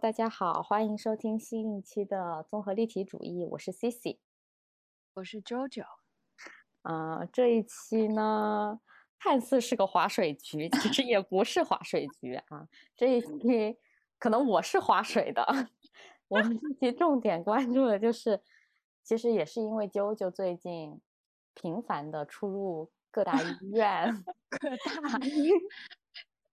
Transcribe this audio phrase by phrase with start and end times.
[0.00, 4.16] 大家好，欢迎收听新一期的综合立体主义，我是 Cici。
[5.12, 5.84] 我是 JoJo，
[6.80, 8.80] 啊、 这一期呢，
[9.18, 12.66] 看似是个划水局，其实也不是划水局啊。
[12.96, 13.76] 这一期
[14.18, 15.44] 可能我是划水的，
[16.28, 18.40] 我们这期重点关注的就是，
[19.02, 20.98] 其实也是因为 JoJo 最近
[21.52, 24.70] 频繁的出入各大医院， 各
[25.10, 25.18] 大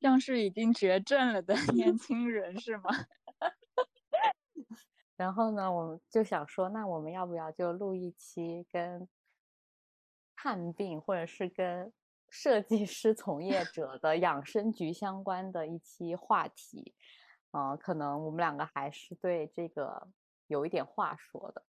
[0.01, 2.83] 像是已经绝症了的年轻人是吗？
[5.17, 9.09] 然后呢，我们就想说，那我们要不要就录一期跟
[10.35, 11.91] 看病或者是跟
[12.29, 16.93] 设计师从业 者的养生局相关的一期话题？
[17.51, 20.07] 嗯、可能我们两个还是对这个
[20.45, 21.63] 有一点话说的。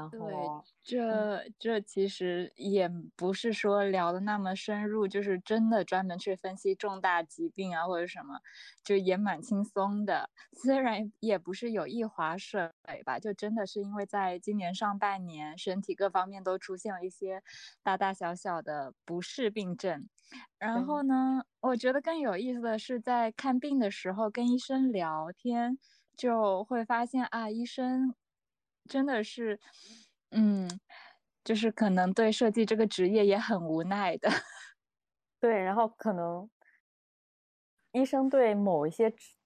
[0.00, 8.40] 然对后，这这其实也不是说聊的那么深入，就是真的专门去分析重大疾病啊或者什么，
[8.82, 10.30] 就也蛮轻松的。
[10.52, 12.70] 虽然也不是有意划水
[13.04, 17.42] 吧，就真的是因为在今年上半年，身体各方面都出现了一些
[17.82, 20.08] 大大小小的不适病症。
[20.58, 25.78] 然后呢，我觉得更有意思的是，在看病的时候跟医生聊天，
[26.16, 28.14] 就会发现啊，医生
[28.90, 29.60] 真的是，
[30.32, 30.68] 嗯，
[31.44, 34.28] 就是可能对设计这个职业也很无奈的。
[35.38, 36.50] 对，然后可能
[37.92, 39.36] 医生对某一些职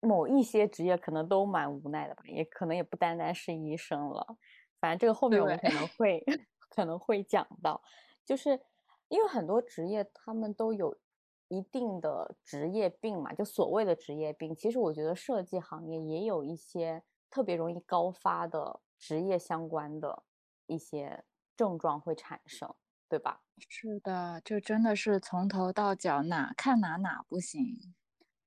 [0.00, 4.36] 某一些职业可能都蛮无奈的吧，也可能也不单单是医生了。
[4.80, 6.24] 反正这个后面我们可能 会
[6.68, 7.80] 可能会讲到，
[8.26, 8.60] 就是
[9.06, 10.98] 因为很多职业他们都有
[11.46, 14.56] 一定的职业病嘛，就所谓的职业病。
[14.56, 20.22] 其实我觉得设计行业也有一些特别容易高发的职业相关的
[20.66, 21.24] 一些
[21.56, 22.72] 症状会产生，
[23.08, 23.40] 对吧？
[23.68, 27.94] 是的，就真的是从头到脚哪看哪哪不行。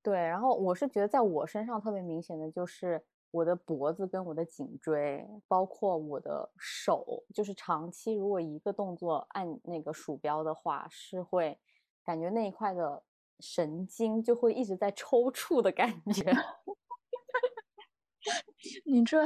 [0.03, 11.59] 对，然后我是觉得在我身上特别明显的就是我的脖子跟我的颈椎，包括我的手，就是长期如果一个动作按那个鼠标的话，是会
[12.03, 13.03] 感觉那一块的
[13.39, 16.31] 神经就会一直在抽搐的感觉。
[18.85, 19.23] 你这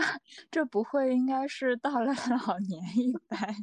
[0.51, 2.13] 这不会应该是到了
[2.47, 3.55] 老年一般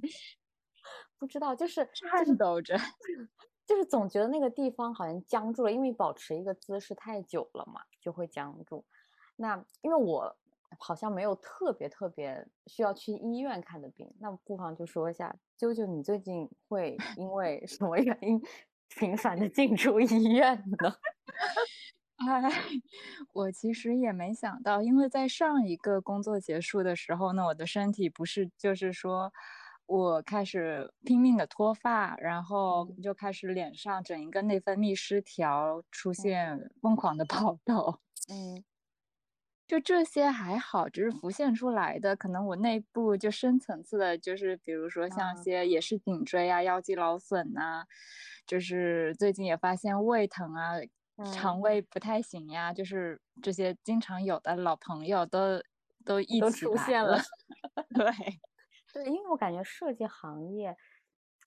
[1.18, 2.76] 不知道，就是颤抖着？
[3.66, 8.84] 就是总觉得那个地方好像僵住了，因为保持一个姿势太久了嘛，就会僵住。
[9.36, 10.36] 那因为我
[10.78, 18.40] 好像没有特别特别需要去医院看的病，那不妨就说一下，啾啾，你最近会因为什么原因
[18.96, 20.94] 频繁的进出医院呢？
[22.18, 22.50] 哎，
[23.34, 29.30] 我其实也没想到，因为在上一个工作结束的时候呢，我的身体不是就是说，
[29.86, 32.96] 我开始拼命的脱发，然后嗯。
[33.02, 38.00] 就开始脸上整一个内分泌失调，出现疯狂的爆痘。
[38.28, 38.64] 嗯。
[39.70, 47.84] 就这些还好，只是浮现出来的，可能我内部就深层次的，就是比如说像嗯些也是颈椎啊、腰肌劳损呐、
[48.46, 50.74] 就是最近也发现胃疼啊、
[51.24, 55.60] 肠嗯胃不太行呀，就是这些经常有的老朋友都
[56.04, 57.18] 都一都起来出现了。
[57.94, 58.04] 对，
[58.92, 60.76] 对，因为我感觉设计行业，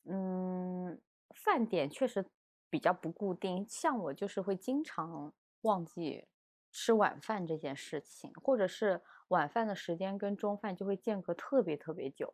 [0.05, 1.01] 嗯，
[1.35, 2.25] 饭点确实
[2.69, 3.65] 比较不固定。
[3.69, 6.27] 像我就是会经常忘记
[6.71, 12.33] 吃晚饭这件事情，或者是晚饭的时间跟中饭就会间隔特别特别久，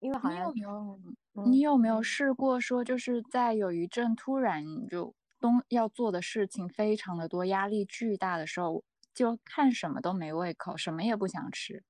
[0.00, 1.00] 因为好你像有没有
[1.34, 11.82] 嗯你有没有试过说，就是在有一阵突然就东要做的事情非常的多，压力巨大的时候，就看什么都没胃口，什么也不想吃。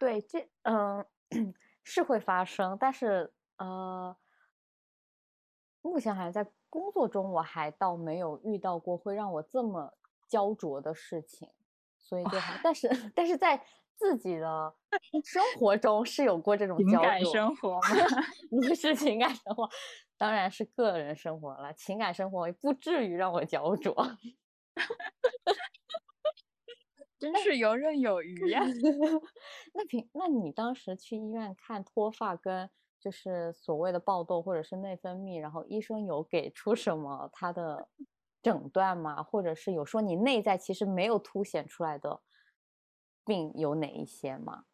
[0.00, 1.04] 对这嗯
[1.82, 4.16] 是会发生，但是呃，
[5.82, 9.96] 目前好像在工作中我还倒没有遇到过会让我这么
[10.28, 11.48] 焦灼的事情，
[11.98, 13.64] 所以就还，但是但是在
[13.94, 14.74] 自己的
[15.24, 17.88] 生活中是有过这种焦情感灼，生活吗？
[18.50, 19.68] 不是情感生活，
[20.18, 23.94] 当然是个人生活了，情感生活不至于让我焦灼。
[27.18, 28.62] 真是游刃有余呀！
[29.72, 32.68] 那平，那你当时去医院看脱发跟
[33.00, 37.88] 就是所谓的爆痘或者是内分泌，然后医生有给出什么他的
[38.42, 39.22] 诊断吗？
[39.22, 42.20] 或者是有说你内在其实没有凸显出来的
[43.24, 44.64] 病有哪一些吗？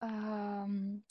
[0.00, 1.02] 嗯，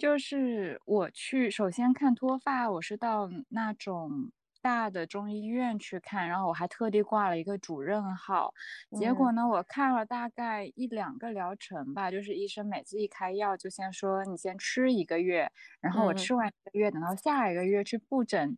[0.00, 4.32] 就是我去首先看脱发，我是到那种
[4.62, 8.54] 大的中医院去看，然后我还特地挂了一个主任号。
[8.98, 15.52] 结果呢，我看了大概一两个疗程吧，就是医生每次一开药就先说你先吃一个月，
[15.82, 18.56] 然后我吃完一个月，等到下一个月去复诊，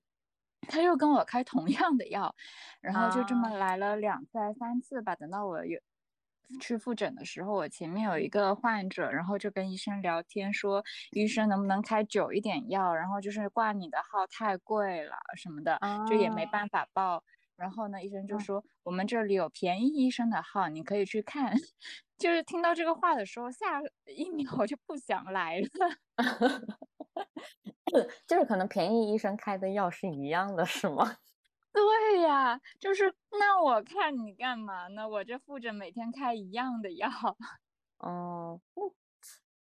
[0.69, 2.33] 他又跟我开同样的药，
[2.81, 5.81] 然后就这么来了两次还三次吧，等到我有。
[6.61, 12.95] 去复诊的时候，我前面有一个患者，然后就跟医生聊天说，医生能不能开久一点药？
[12.95, 15.79] 然后就是挂你的号太贵了什么的，
[16.09, 17.23] 就也没办法报。
[17.57, 21.55] 然后呢，医生就说我们这里有便宜医生的号，你可以去看。
[22.19, 25.67] 就是听到这个话的时候，下一秒我就不想来了。
[28.27, 31.17] 就是可能便宜医生开的药是一样的，是吗？
[31.73, 35.09] 对呀，就是那我看你干嘛呢？
[35.09, 37.09] 我这复诊每天开一样的药。
[37.99, 38.61] 哦，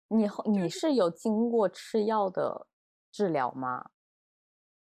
[0.08, 2.68] 你你是有经过吃药的
[3.12, 3.90] 治疗吗？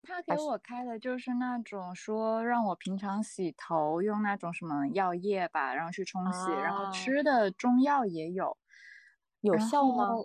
[0.04, 8.58] 他给我开的就是那种说让我平常洗头用那种什么药液吧，然后去冲洗，然后吃的中药也有，
[9.42, 10.22] 有效吗？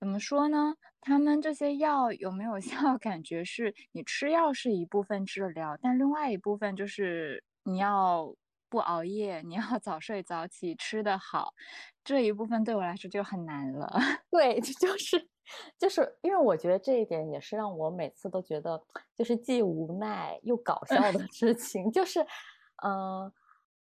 [0.00, 0.74] 怎么说呢？
[1.00, 2.96] 他们这些药有没有 效？
[2.98, 8.34] 感觉是你吃药是一部分治疗，但另外一部分就是你要
[8.68, 11.54] 不熬夜，你要早睡早起，吃得好，
[12.04, 13.88] 这一部分对我来说就很难了。
[14.30, 15.28] 对， 就是
[15.78, 18.82] 就是因为我觉得这一点也是让我每次都觉得
[19.16, 21.90] 就是既无奈又搞笑的事情。
[21.90, 22.20] 就是，
[22.84, 23.32] 嗯，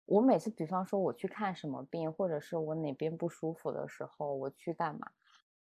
[0.05, 5.09] 我每次比方说我去看什么病，或者是我哪边不舒服的时候，我去干嘛？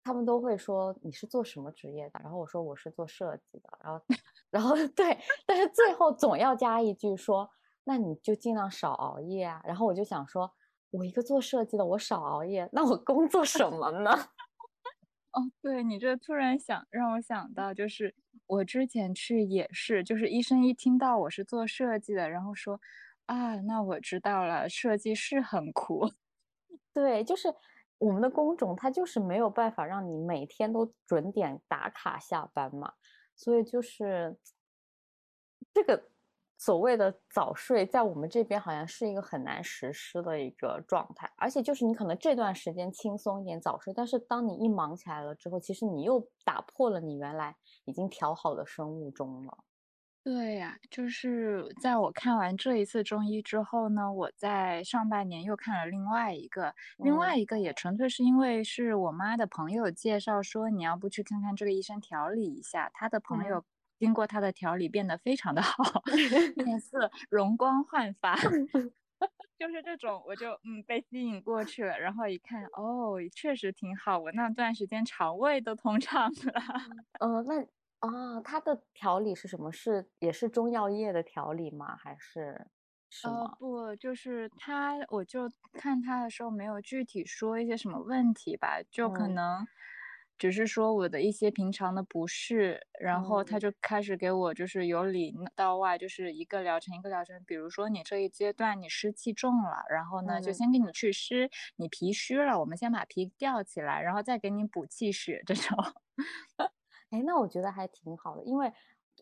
[0.04, 4.06] 他们都会说你是做什么职业的，然后我说我是做设计的，然后，
[4.50, 7.50] 然后对，但是最后总要加一句说，
[7.84, 9.62] 那你就尽量少熬夜啊。
[9.66, 10.52] 然后我就想说，
[10.92, 14.12] 我一个做设计的，我少熬夜，那我工作什么呢？
[15.34, 18.16] 哦，对你这突然想让我想到，就是
[18.48, 22.80] 我之前去也是，就是医生一听到我是做设计的，然后说，
[23.28, 26.12] 啊，那我知道了，设计是很苦。
[26.94, 27.54] 对，就是。
[28.02, 32.92] 我们的工种它就是没有办法让你每天都准点打卡下班嘛，
[33.36, 34.36] 所以就是
[35.72, 36.10] 这个
[36.58, 41.32] 所谓的早睡，在我们这边好像是一个很难实施的一个状态。
[41.38, 47.56] 而且就是你可能这段时间轻松一点早睡，但是当你一忙起来了之后，其实你又打破了你原来
[47.86, 49.58] 已经调好的生物钟了。
[50.26, 63.66] 对呀，就是在我看完这一次中医之后呢，我在上半年又看了另外一个，另外一个也纯粹是因为是我妈的朋友介绍说，你要不去看看这个医生调理一下，他的朋友
[63.98, 66.04] 经过他的调理变得非常的 好，
[66.56, 68.36] 脸色容光焕发，
[69.60, 76.54] 就是这种，我就嗯被吸引过去了，然后一看，哦，确实挺好，我那段时间肠胃都通畅了，
[77.20, 77.68] 嗯，那。
[78.04, 79.72] 啊，它的调理是什么？
[79.72, 81.96] 是也是中药液的调理吗？
[81.96, 82.68] 还是
[83.10, 83.60] 什么？
[83.60, 89.68] 不，就是他，我就看他的时候没有具体说一些什么问题吧，就可能
[90.38, 105.78] 只是说我的一些平常的不适，然后他就开始给我就是由里到外就是一个疗程一个疗程，比如说你这一阶段你湿气重了，然后呢就先给你祛湿，你脾虚了，我们先把脾吊起来，然后再给你补气血这种。
[107.12, 108.74] 哎，那我觉得还挺好的，因为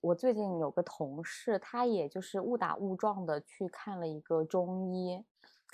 [0.01, 5.25] 我最近有个同事，他也就是误打误撞的去看了一个中医，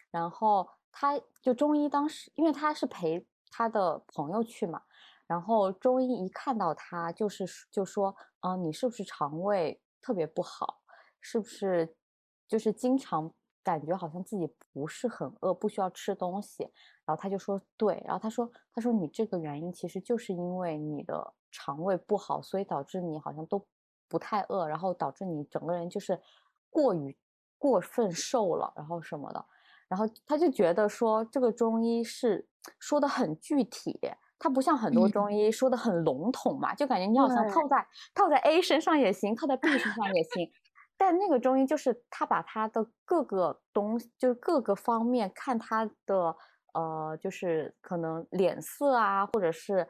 [0.09, 4.81] 然后他就中医当时，因为他是陪他的朋友去嘛，
[5.27, 10.81] 然后中医一看到他，就是就说，啊，你是不是肠胃特别不好？
[11.19, 11.95] 是不是
[12.47, 13.33] 就是经常
[13.65, 16.63] 感觉好像自己不是很饿，不需要吃东西？
[17.03, 21.33] 然后他就说对，然后他说，他说你这个原因其实就是因为你的。
[21.57, 23.65] 肠胃不好，所以导致你好像都
[24.09, 26.19] 不太饿，然后导致你整个人就是
[26.69, 27.17] 过于
[27.57, 29.45] 过分瘦了，然后什么的，
[29.87, 32.45] 然后他就觉得说这个中医是
[32.77, 33.97] 说的很具体，
[34.37, 40.51] 他不像很多中医说的很笼统嘛，就感觉你好像套在套在 A 身上也行，套在 B 身上也行，
[40.97, 46.35] 但那个中医就是他把他的各个东西，就是各个方面看他的
[46.73, 49.87] 呃，就是可能脸色啊，或者是。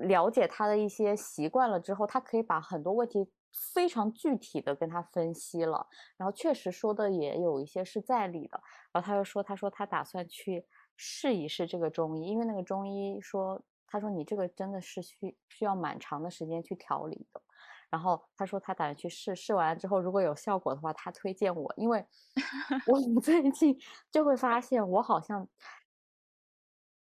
[0.00, 3.26] 了解他的一些习惯了之后，他可以把很多问题
[3.74, 5.86] 非常具体的跟他分析了，
[6.18, 8.60] 然后确实说的也有一些是在理的。
[8.92, 10.66] 然后他又说，他说他打算去
[10.98, 17.40] 试一试这个中医，因为那个中医说，他说你这个真的是需需要蛮长的时间去调理的。
[17.90, 22.04] 然后他说他打算去试试完了之后，如果有效果的话，他推荐我，因为
[22.86, 23.76] 我 最近
[24.10, 25.48] 就会发现我好像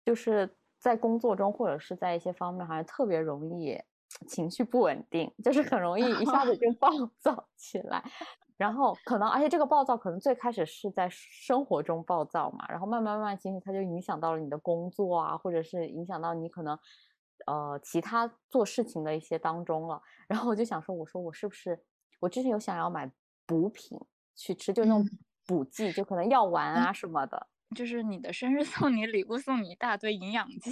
[0.04, 0.56] 就是。
[0.82, 3.80] 在工作中或者是在一些方面，好像特别容易
[4.26, 8.02] 情绪不稳定，就是很容易一下子就 暴躁起来。
[8.56, 16.76] 然后可能，而且这个暴躁可能最开始是在生活中暴躁嘛，然后慢慢慢慢，其实它就影响到了你的工作啊，或者是影响到你可能
[17.46, 20.00] 呃其他做事情的一些当中了。
[20.28, 21.82] 然后我就想说，我说我是不是
[22.20, 23.10] 我之前有想要买
[23.46, 23.98] 补品
[24.34, 25.08] 去吃，就那种
[25.46, 27.48] 补剂，就可能药丸啊什么的。
[27.74, 30.70] 就是你的生日送你礼物，送你一大堆营养剂，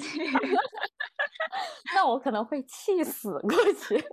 [1.95, 4.05] 那我可能会气死过去。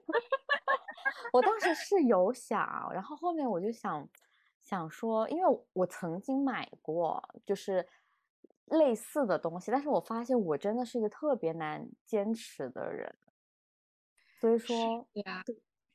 [1.33, 4.07] 我当时是有想，然后后面我就想
[4.61, 7.85] 想说，因为我曾经买过就是
[8.67, 13.17] 类似的东西，但是我发现我真的是一个特别难坚持的人，
[14.41, 15.43] 所以说，对呀。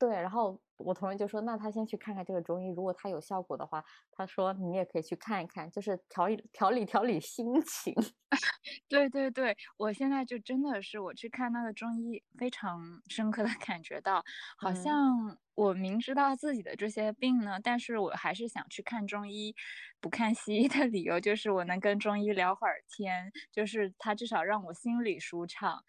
[0.02, 7.94] 对，然后我同事就说：“那他先去看看这个中医，如果他有效果的话，他说你也可以去看一看，就是调理调理调理心情。
[8.88, 14.24] ”对对对，我现在就真的是我去看那个中医，非常深刻的 感觉到，
[14.58, 19.54] 好像我明知道自己的这些病呢，但是我还是想去看中医，
[20.00, 25.84] 不看西医的理由就是我能跟中医聊会儿天，就是他至少让我心里舒畅。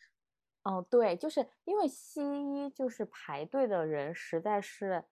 [0.63, 5.03] 哦，对，就是因为西医就是排队的人实在是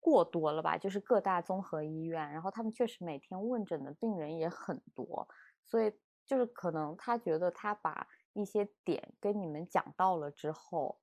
[0.00, 5.28] 过多了吧，就是各大综合医院，然后他们确实每天问诊的病人也很多，
[5.64, 5.92] 所以
[6.26, 10.98] 就是可能他觉得他把一些点跟你们讲到了之后，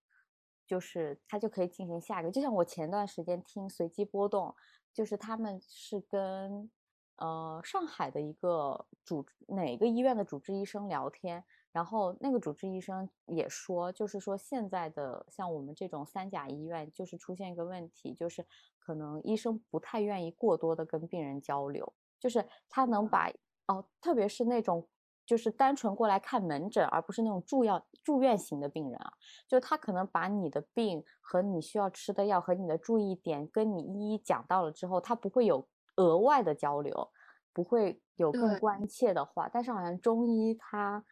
[0.68, 2.30] 就是他就可以进行下一个。
[2.30, 4.54] 就像我前段时间听随机波动，
[4.94, 6.70] 就是他们是跟
[7.16, 11.46] 呃上海的一个主哪个医院的主治医生聊天。
[11.76, 18.46] 然后那个主治医生也说，就是说现在的像我们这种三甲医院，就是出现一个问题，就是
[18.80, 23.30] 可能医生不太愿意过多的跟病人交流，就是他能把
[23.68, 24.88] 哦，特别是那种
[25.26, 29.12] 就是单纯过来看门诊，而不是那种住药住院型的病人啊，
[29.46, 35.68] 就他可能把你的病和你需要吃的药和你的注意点跟你一一讲到了之后，他不会有
[35.98, 37.12] 额外的交流，
[37.52, 41.04] 不会有更关切的话，但是好像中医他。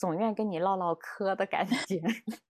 [0.00, 2.00] 总愿跟你唠唠嗑的感觉，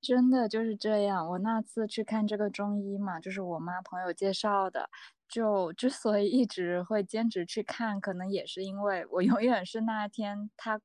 [0.00, 1.28] 真的就是这样。
[1.28, 4.88] 我那次去看这个中医嘛，就是我妈朋友介绍的。
[5.28, 10.80] 就之所以一直会坚持去看，可能也是因为我永远是那天他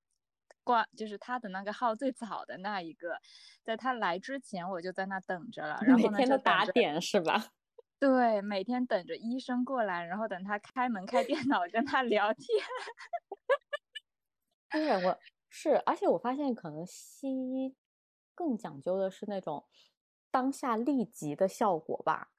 [0.66, 3.18] 挂，就是他的那个号最早的那一个，
[3.64, 5.80] 在他来之前我就在那等着了。
[5.82, 7.48] 然后每天都打点是吧？
[7.98, 12.46] 对，每天等着医生过来，然后等他开门开电脑跟他聊天。
[14.70, 15.18] 对，我。
[15.58, 17.74] 是，而且我发现可能西医
[18.36, 19.64] 更讲究的是那种
[20.30, 22.30] 当下立即的效果吧，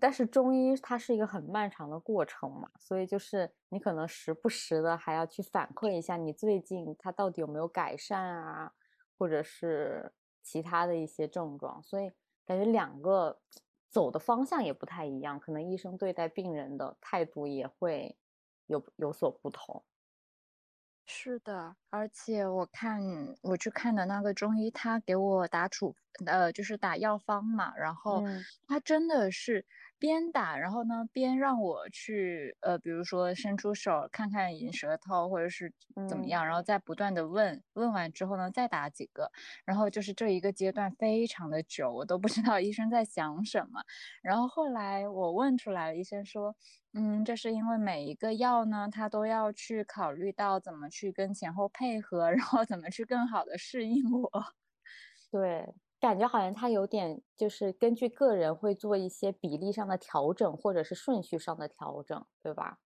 [0.00, 8.74] 但是中医它是一个很漫长的过程嘛，所以就是你可能时不时的还要去反馈一下你最近它到底有没有改善啊，
[9.16, 10.12] 或者是
[10.42, 12.10] 其他的一些症状，所以
[12.44, 13.38] 感觉两个
[13.88, 18.18] 走的方向也不太一样，可能医生对待病人的态度也会
[18.66, 19.84] 有有所不同。
[21.10, 23.00] 是的，而且我看
[23.42, 25.96] 我去看的那个中医，他给我打处
[26.26, 28.22] 呃，就是打药方嘛，然后
[28.66, 29.64] 他真的是
[29.98, 35.72] 边打，然后呢边让我去呃，比如说伸出手看看你舌头或者是
[36.08, 39.30] 怎么样，然后再不断的问问完之后呢再打几个，
[39.64, 43.82] 然后就是这一个阶段非常的久，我都不知道医生在想什么，
[44.22, 46.54] 然后后来我问出来了，医生说。
[46.94, 54.30] 嗯，这是因为每一个药呢，它都要去考虑到怎么去跟前后配合，然后怎么去更好的适应我。
[55.30, 62.78] 对，感觉好像它有点就是根据个人会做一些比例上的调整，或者是顺序上的调整，对吧？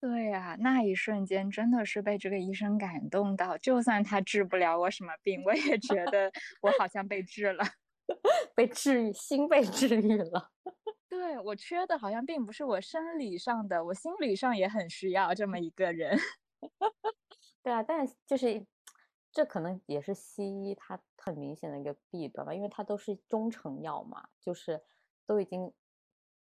[0.00, 7.64] 对呀，那一瞬间真的是被这个医生感动到，就算他治不了我什么病，我也觉得我好像被治了，
[8.54, 10.50] 被治愈，心被治愈了。
[11.08, 16.18] 对我缺的好像并不是我生理上的，我心理上也很需要这么一个人。
[17.62, 18.66] 对啊，但就是
[19.36, 24.82] 这可能也是西医它很明显的一个弊端吧，因为它都是中成药嘛，就是
[25.26, 25.70] 都已经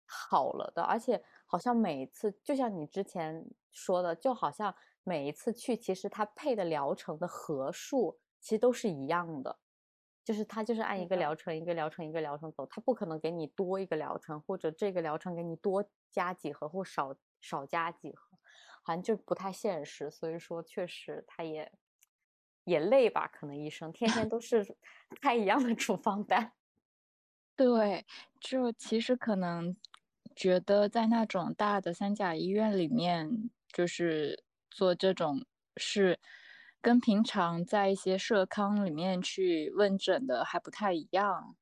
[0.06, 4.72] 好了的，而且好像每一次，就像你之前说的，就好像
[5.02, 9.58] 每一次去，其实它配的疗程的合数其实都是一样的。
[10.22, 18.38] 就是它就是按一个疗程一个疗程一个疗程走，它不可能给你多一个疗程，或者这个疗程给你多加几盒或少少加几盒，
[18.84, 20.08] 好像就不太现实。
[20.12, 21.72] 所以说，确实它也
[22.64, 23.28] 也累吧？
[23.28, 24.76] 可能医生天天都是
[25.20, 26.52] 开一样的处方单。
[27.56, 28.04] 对，
[28.40, 29.76] 就其实可能
[30.34, 35.44] 觉得在那种大的三甲医院里面，就是做这种
[35.76, 36.18] 事。
[36.80, 41.56] 跟平常在一些社康里面去问诊的还不太一样。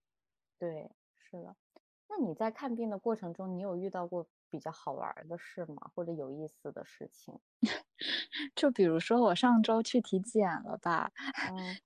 [0.59, 1.55] 对，是的。
[2.09, 5.93] 那你在看病的过程中，你有遇到过比较好玩的事吗？
[5.95, 7.39] 或者有意思的事情？
[8.55, 11.11] 就比如说我上周去体检了吧，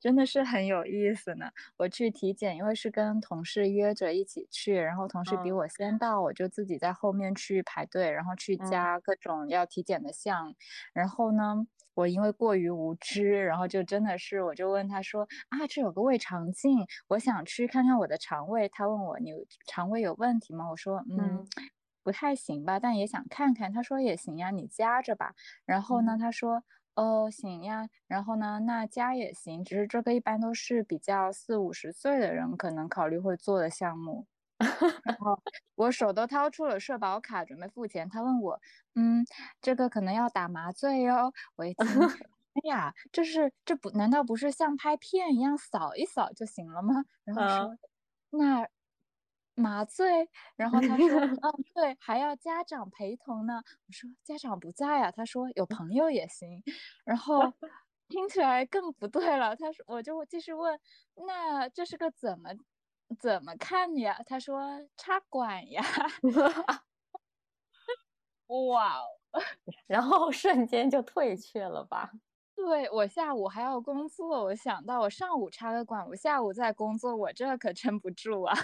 [0.00, 1.46] 真的是很有意思呢。
[1.76, 10.54] 我去体检，因为是跟同事约着一起去，然后同事比我先到，我就自己在后面去排队，然后去加各种要体检的项。
[10.92, 18.68] 然后呢，我因为过于无知，然后就真的是，我就问他说啊，这有个胃肠镜，我想去看看我的肠胃。
[18.68, 19.32] 他问我你
[19.66, 20.68] 肠胃有问题吗？
[20.70, 21.46] 我说嗯。
[22.06, 23.72] 不太行吧，但也想看看。
[23.72, 25.34] 他说也行呀，你加着吧。
[25.64, 26.62] 然后呢，他说
[26.94, 27.88] 哦行呀。
[28.06, 34.24] 然后呢，那加也行，只是这个一般都是比较四五十岁的人可能考虑会做的项目。
[35.04, 35.42] 然后
[35.76, 38.60] 我手都掏出了社保卡准备付钱，他问我
[38.96, 39.24] 嗯，
[39.62, 41.32] 这个可能要打麻醉哟。
[41.56, 42.02] 我一听，
[42.54, 47.04] 哎呀，这是这不难道不是像拍片一样扫一扫就行了吗？
[47.24, 47.78] 然后说
[48.30, 48.68] 那。
[49.56, 53.62] 麻醉，然后他说， 嗯，对，还要家长陪同呢。
[53.86, 56.62] 我说家长不在啊，他说有朋友也行。
[57.04, 57.54] 然后
[58.08, 59.56] 听起来更不对了。
[59.56, 60.78] 他说，我就继续问，
[61.26, 62.50] 那这是个怎么
[63.18, 64.20] 怎么看呀？
[64.26, 64.62] 他说
[64.96, 65.82] 插管呀。
[68.48, 69.04] 哇哦，
[69.88, 72.10] 然后瞬间就退却了吧？
[72.56, 78.54] 对我下午还要工作，我想到我上午插个管，我下午再工作，我这可撑不住啊。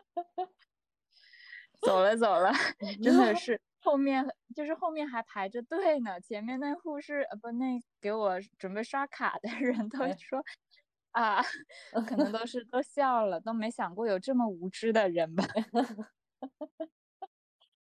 [1.82, 2.52] 走了走了，
[3.02, 10.42] 真的是 后面就是后面还排着队呢，前面那护士呃不那给我准备刷卡的人都说
[11.12, 11.42] 啊，
[12.08, 15.44] 可能都是都笑了，都没想过有这么无知的人吧。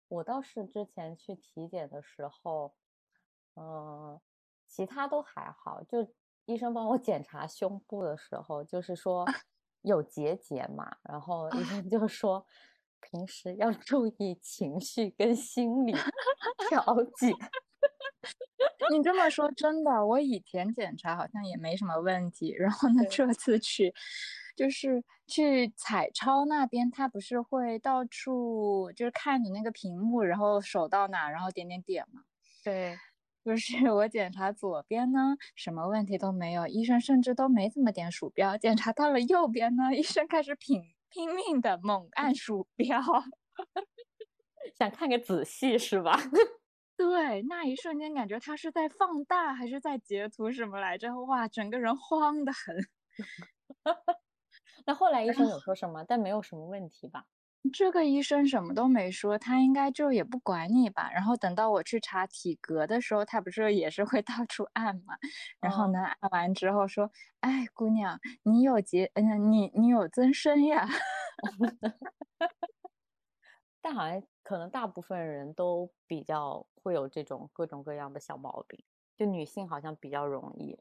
[0.08, 2.74] 我倒是之前去体检的时候，
[3.56, 4.20] 嗯，
[4.66, 6.14] 其他都还好，就
[6.46, 9.26] 医生帮我检查胸部的时候，就是说。
[9.88, 10.96] 有结节嘛？
[11.02, 12.46] 然后医生就说，
[13.00, 15.92] 平时要注意情绪跟心理
[16.68, 16.84] 调
[17.16, 17.32] 节。
[18.90, 22.54] 你这么说真的，我以前检查好像也没什么问题。
[22.56, 23.94] 然后呢，这次去
[24.56, 32.22] 就是去彩超那边，他不是会到处就是看你那个屏幕，然后手到哪，然后点点点嘛。
[32.62, 32.98] 对。
[33.48, 38.58] 就是我检查左边呢，什么问题都没有，医生甚至都没怎么点鼠标。
[38.58, 43.00] 检查到了右边呢，医生开始拼拼命的猛按鼠标，
[44.78, 46.20] 想看个仔细是吧？
[46.94, 51.08] 对，那一瞬间感觉他是在放大还是在截图什么来着？
[51.24, 52.76] 哇，整个人慌得很。
[54.84, 56.04] 那后来医生有说什么？
[56.04, 57.24] 但没有什么问题吧？
[57.72, 61.10] 这个医生什么都没说，他应该就也不管你吧。
[61.12, 65.16] 然后等到我去查体格的时候，他不是也是会 到处按嘛？
[65.60, 70.88] 然后呢，按完之后说：“哎，姑娘，你有结，嗯，你你有增生呀。
[73.82, 78.82] ”但好像可能大部分人都比较会有这种各种各样的小毛病，
[79.16, 80.78] 就女性好像比较容易。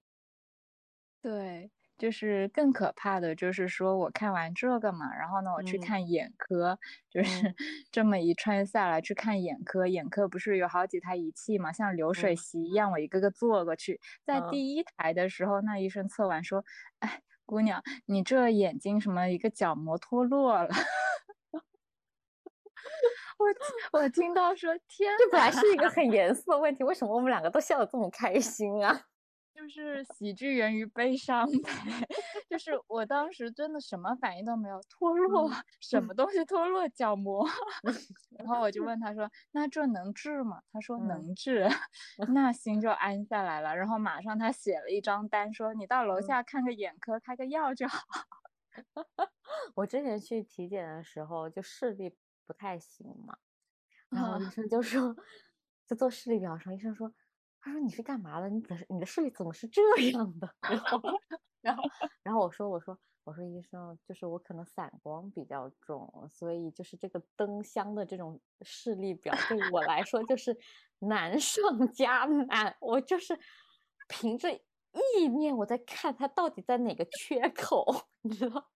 [1.24, 1.72] 对。
[1.98, 6.78] 就是更可怕的就是说，我看完这个嘛，然后呢，我去看眼科，
[7.10, 7.56] 就是
[7.92, 16.64] 这么一串下来去看眼科，眼科不是有好几台仪器嘛，像流水席一样，我一个个坐过去，在第一台的时候，那医生测完说，
[17.00, 20.70] 哎，姑娘，你这眼睛什么一个角膜脱落了，
[23.40, 29.02] 我我听到说，天，这本来是一个很严肃的问题，为什么我们两个都笑得这么开心啊？
[29.58, 31.72] 就是喜剧源于悲伤呗，
[32.48, 35.50] 就 是我当时真的什么反应都没有，脱落
[35.82, 37.44] 什么东西脱落角膜，
[38.38, 41.68] 然后我就问他说：“那这能治吗？”他说：“能治。”
[42.36, 48.06] 那心就安下来了，然后马上他写了一张单，说：“你到楼下看个眼科，开个药就好。
[49.74, 52.16] ”我之前去体检的时候就视力
[52.46, 53.36] 不太行嘛，
[54.10, 55.16] 然后医生就说，
[55.88, 57.12] 就做视力表的时候，医生说。
[57.68, 58.50] 他说你是干嘛的？
[58.50, 60.50] 你怎你的视力怎么是这样的？
[60.62, 61.02] 然后，
[61.62, 61.84] 然后，
[62.24, 70.58] 然后我说我说我说医生，就是我可能散光比较重，所以就是这个灯箱的这种视力表对我来说就是
[71.00, 72.76] 难上加难。
[72.80, 73.38] 我就是
[74.08, 77.86] 凭着意念我在看它到底在哪个缺口，
[78.22, 78.70] 你知道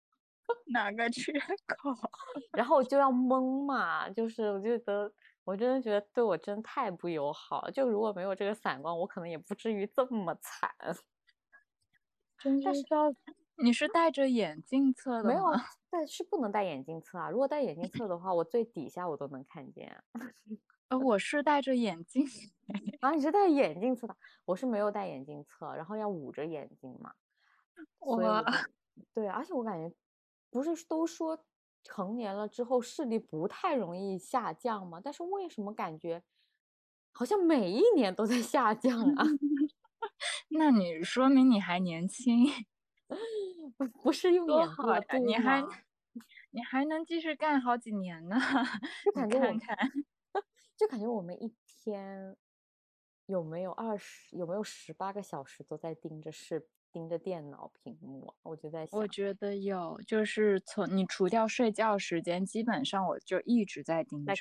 [0.72, 1.33] 哪个缺
[1.66, 1.90] 口？
[2.53, 5.12] 然后我就要懵嘛，就是我觉得。
[5.51, 7.69] 我真的觉得对我真太不友好。
[7.73, 10.71] 就如果没有这个散光，我可能也不至于这么惨。
[12.39, 13.13] 真是要
[13.57, 15.29] 你是戴着眼镜测的吗？
[15.29, 15.43] 没有，
[15.91, 17.29] 但是不能戴眼镜测啊。
[17.31, 20.05] 如果戴眼镜测的话，我最底下我都能看见。
[20.89, 22.25] 呃，我是戴着眼镜。
[23.01, 24.17] 啊，你 是戴眼镜测的？
[24.45, 27.13] 我是没有戴眼镜测，然后要捂着眼睛嘛。
[27.99, 28.45] 我，
[29.13, 29.93] 对，而且我感觉，
[30.49, 31.45] 不是都说
[31.83, 35.01] 成年了之后视力不太容易下降嘛？
[35.03, 36.23] 但是为什么感觉
[37.12, 39.25] 好像每一年都在下降啊？
[40.51, 42.47] 那你说明你还年轻，
[44.03, 45.62] 不是用眼过度你还
[46.51, 48.37] 你还能继续干好几年呢？
[49.05, 49.77] 就感觉看看，
[50.77, 52.37] 就感觉我们一天
[53.27, 58.35] 有没有二十，有没有十八个小时都在盯着视盯着电脑屏幕？
[58.42, 64.35] 我就在想，我觉得有，就是从你除掉睡觉时间，基本上我就一直在盯着。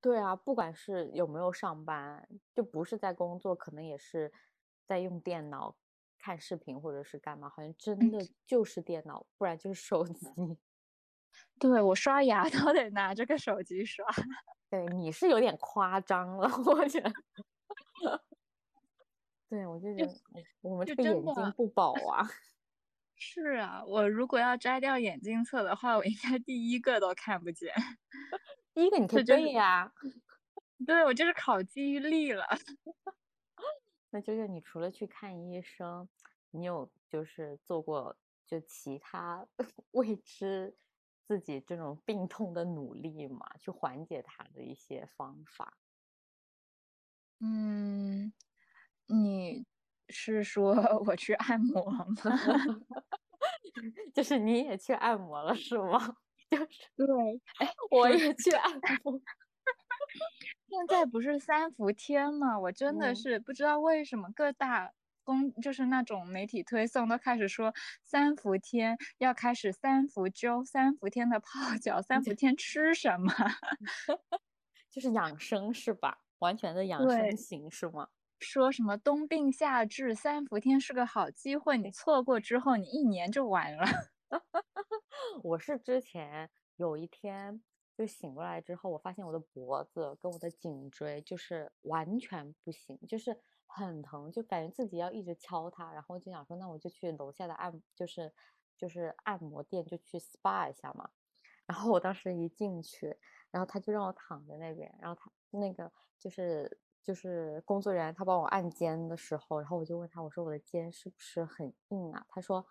[0.00, 4.32] 对啊，不管是有没有上班，就不是在工作，可能也是。
[4.88, 5.76] 在用电脑
[6.16, 10.28] 看视频或者是干嘛，好像真的就是电脑，不然就是手机。
[11.58, 14.06] 对我刷牙都得拿这个手机刷。
[14.70, 17.12] 对，你是有点夸张了，我觉得。
[19.48, 20.12] 对，我就觉得
[20.60, 22.28] 我们这个眼睛不保啊。
[23.18, 27.72] 是啊，我如果要摘掉眼镜测的话，我应该第一个都看不见。
[28.74, 29.92] 第一个你 可以背呀。
[30.86, 32.44] 对，我就是考记忆力了。
[34.10, 36.08] 那就是你除了去看医生，
[36.50, 39.46] 你有就是做过就其他
[39.92, 40.76] 未知
[41.26, 43.46] 自己这种病痛的努力吗？
[43.58, 45.78] 去缓解它的一些方法？
[47.40, 48.32] 嗯，
[49.06, 49.64] 你
[50.08, 50.74] 是说
[51.06, 52.06] 我去按摩吗？
[54.14, 56.16] 就是你也去按摩了是吗？
[56.50, 56.66] 就是
[56.96, 57.06] 对，
[57.58, 58.72] 哎，我也去按
[59.04, 59.20] 摩。
[60.68, 62.58] 现在不是三伏天吗？
[62.58, 64.92] 我真的是不知道为什么各大
[65.24, 73.32] 公就是那种媒体推送都开始说三伏天要开始三伏灸、三伏天的泡脚、三伏天吃什么，
[74.90, 76.18] 就是养生是吧？
[76.38, 78.08] 完全的养生型是吗？
[78.40, 83.84] 说什么冬病夏治，三伏天是个好机会，你错过之后你一年就完了。
[85.42, 87.62] 我是之前有一天。
[87.98, 95.90] 就醒过来之后，我发现我的脖子跟我的颈椎就是完全不行，就是很疼，就感觉自己要一直敲它。
[95.94, 98.30] 然后就想说，那我就去楼下的按，就是
[98.76, 101.08] 就是按摩店，就去 SPA 一下嘛。
[101.64, 103.16] 然后我当时一进去，
[103.50, 112.26] 然后他就让我躺在那边，然后他那个就是就是工作人员他帮我按肩的时候，然后我就问他，我说我的肩是不是很硬啊？
[112.28, 112.66] 他说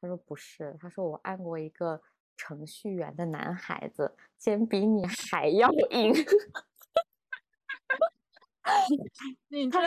[0.00, 2.02] 他说不是，他说我按过一个。
[2.42, 6.10] 程序员的男孩子肩比你还要硬，
[9.48, 9.78] 你这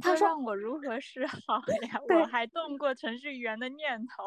[0.00, 1.36] 他让我如何是好
[1.92, 2.00] 呀？
[2.08, 4.24] 我还动过程序员的念头。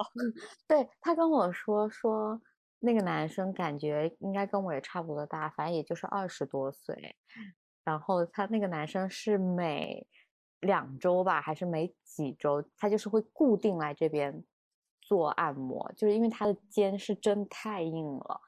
[0.68, 2.40] 对他跟我说说，
[2.78, 7.16] 那个男生感觉应该跟我也差不多大，反正也就是二十多岁。
[7.86, 10.06] 然后他那个男生是每
[10.60, 14.44] 两周吧，还是每几周，他就是会固定来这边。
[15.08, 18.42] 做按摩，就是因为他的肩是真太硬了，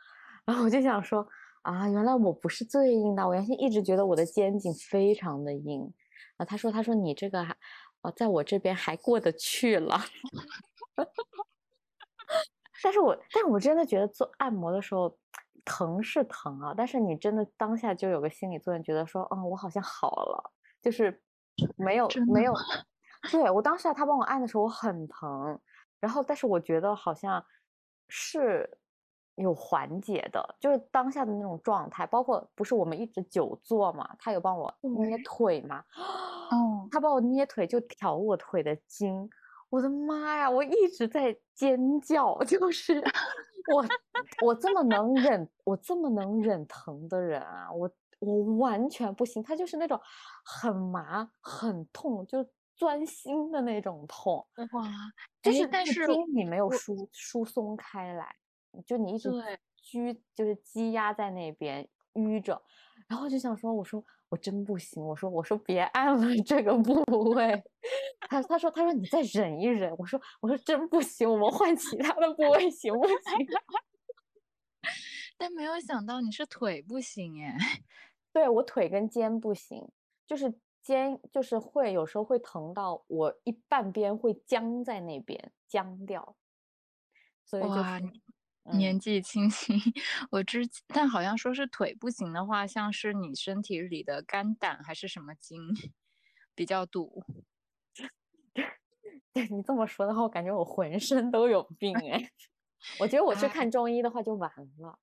[0.44, 1.24] 然后我就想说
[1.62, 5.94] 啊，原来我不是最硬的，我原先一直觉得我的肩颈非常的硬
[6.38, 6.44] 啊。
[6.44, 7.56] 他说，他说你这个还，
[8.02, 10.00] 啊，在我这边还过得去了，
[12.82, 15.16] 但是我，但我真的觉得做按摩的时候
[15.68, 20.52] 疼是疼啊，但是你真的当下就有个心理作用，觉得说，嗯，我好像好了，
[20.82, 21.22] 就是
[21.76, 22.54] 没有没有，
[23.30, 25.60] 对我当时他帮我按的时候我很疼。
[26.00, 27.44] 然后，但是我觉得好像
[28.08, 28.70] 是
[29.34, 35.84] 有缓解的，就是当下的那种状态，包括不是我们一直久坐嘛，他有帮我捏腿嘛，
[36.52, 39.28] 哦，他帮我捏腿就挑我腿的筋，
[39.70, 43.04] 我的妈呀，我一直在尖叫，就是
[43.74, 43.86] 我
[44.46, 50.00] 我这么能忍，我这么能忍疼的人啊，我我完全不行，他就是那种
[50.44, 52.46] 很麻很痛，就。
[52.78, 54.88] 钻心的那种痛，哇！
[55.42, 58.36] 就是但是筋你没有疏疏松开来，
[58.86, 59.32] 就你一直
[59.76, 62.62] 拘，就是积压在那边淤着，
[63.08, 66.94] 然后就想说，我说我真不行，我说我说别按了这个部
[67.32, 67.64] 位，
[68.30, 73.48] 他他说他说你再忍一忍，我说我说真不行，我们换其他的部位行不行？
[75.38, 77.58] 但没有想到你是腿不行哎，
[78.34, 79.88] 对我腿跟肩不行，
[80.26, 80.54] 就是。
[80.84, 86.38] 肩就是会有时候会疼到我一半边会僵在那边僵掉，
[87.44, 87.84] 所以就是
[88.74, 89.80] 年纪轻轻，
[90.32, 95.60] 我之但好像说是腿不行的话，像是你身体里的肝胆还是什么经
[96.56, 97.24] 比较堵。
[99.34, 102.32] 对你这么说的话，我感觉我浑身都有病 哎。
[103.00, 105.00] 我觉得我去看中医的话就完了，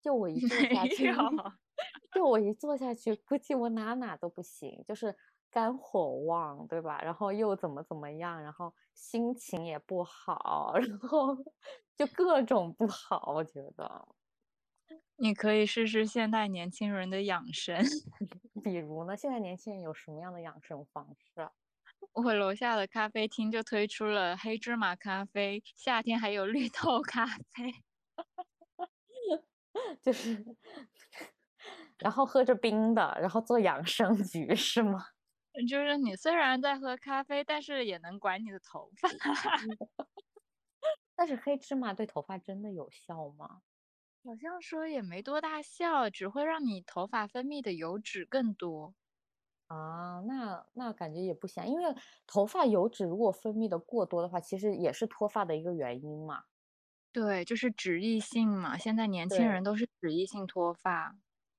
[0.00, 1.12] 就我一坐下去，
[2.12, 5.16] 就我一坐下去，估计我哪哪都不行，就是
[5.54, 7.00] 肝火旺，对吧？
[7.00, 11.36] 然后又怎么怎么样，然后心情也不好， 然后
[11.96, 14.08] 就各种不好，我觉得。
[15.16, 17.76] 你可以试试现代年轻人的养生，
[18.64, 19.16] 比如呢？
[19.16, 21.48] 现在年轻人有什么样的养生方式？
[22.14, 27.72] 我楼下的咖啡厅就推出了黑芝麻咖啡，夏天还有绿豆咖啡，
[30.02, 30.44] 就是，
[31.98, 35.13] 然后喝着冰的，然后做养生局是吗？
[35.68, 39.08] 就是你虽然在喝咖啡，但是也能管你的头发。
[41.16, 43.62] 但是黑芝麻对头发真的有效吗？
[44.24, 48.94] 好像说也没多大效，只会让你头发分泌的油脂更多。
[49.70, 51.84] 啊，那那感觉也不行，因为
[52.26, 56.44] 头发油脂如果分泌的过多的话，其实也是脱发的一个原因嘛。
[57.14, 58.76] 对，就是脂溢性嘛。
[58.76, 61.14] 现在年轻人都是脂溢性脱发。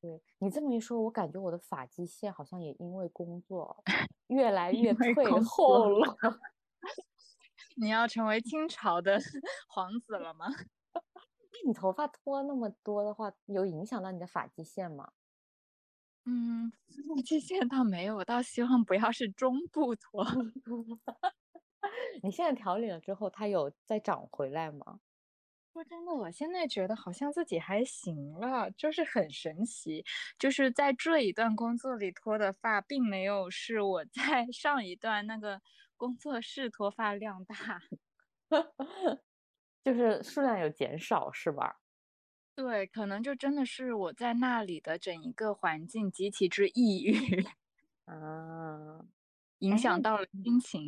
[0.06, 3.84] 对你这么一说，我感觉我的发际线好像也因为工作
[4.28, 6.18] 越来越退后了。
[7.78, 9.20] 你要成为清朝的
[9.70, 10.48] 皇子了吗？
[11.66, 15.12] 你头发脱那么多的话，有影响到你的发际线吗？
[16.28, 16.72] 嗯，
[17.16, 20.26] 发际线倒没有，我倒希望不要是中部脱。
[22.24, 25.00] 你现在调理了之后，它有再长回来吗？
[25.76, 30.06] 说真的，我现在觉得好像自己还行了，就是很神奇，
[30.40, 35.62] 就是在这一段工作里脱的发，并没有是我在 上一段那个
[35.98, 37.82] 工作室脱发量大，
[39.84, 41.82] 就是数量有减少，是吧？
[42.56, 47.46] 对，可能就真的是我在那里的整一个环境极其之抑郁，
[48.06, 49.06] 啊，
[49.58, 50.88] 影响到了心情。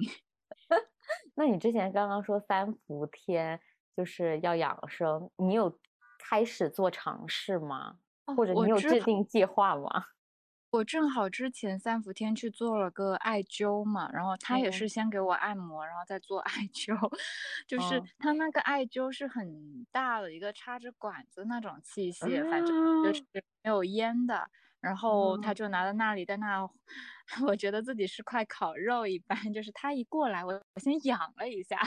[1.35, 3.59] 那你之前刚刚说三伏天
[3.97, 5.79] 就是要养生，你有
[6.19, 7.97] 开始做尝试吗？
[8.35, 9.89] 或者你有制定计划吗？
[10.69, 16.93] 我正好之前三伏天去做了个艾灸嘛，然后他也是先给我按摩，然后再做艾灸，
[17.65, 23.23] 就是他那个艾灸是很大的一个插着管子那种器械，反正就是
[23.63, 24.47] 没有烟的，
[24.81, 26.69] 然后他就拿到那里在那，
[27.47, 31.79] 我觉得自己是块烤肉一般，就是他一过来，我我先痒了一下。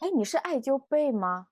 [0.00, 1.48] 哎，你是艾灸背吗？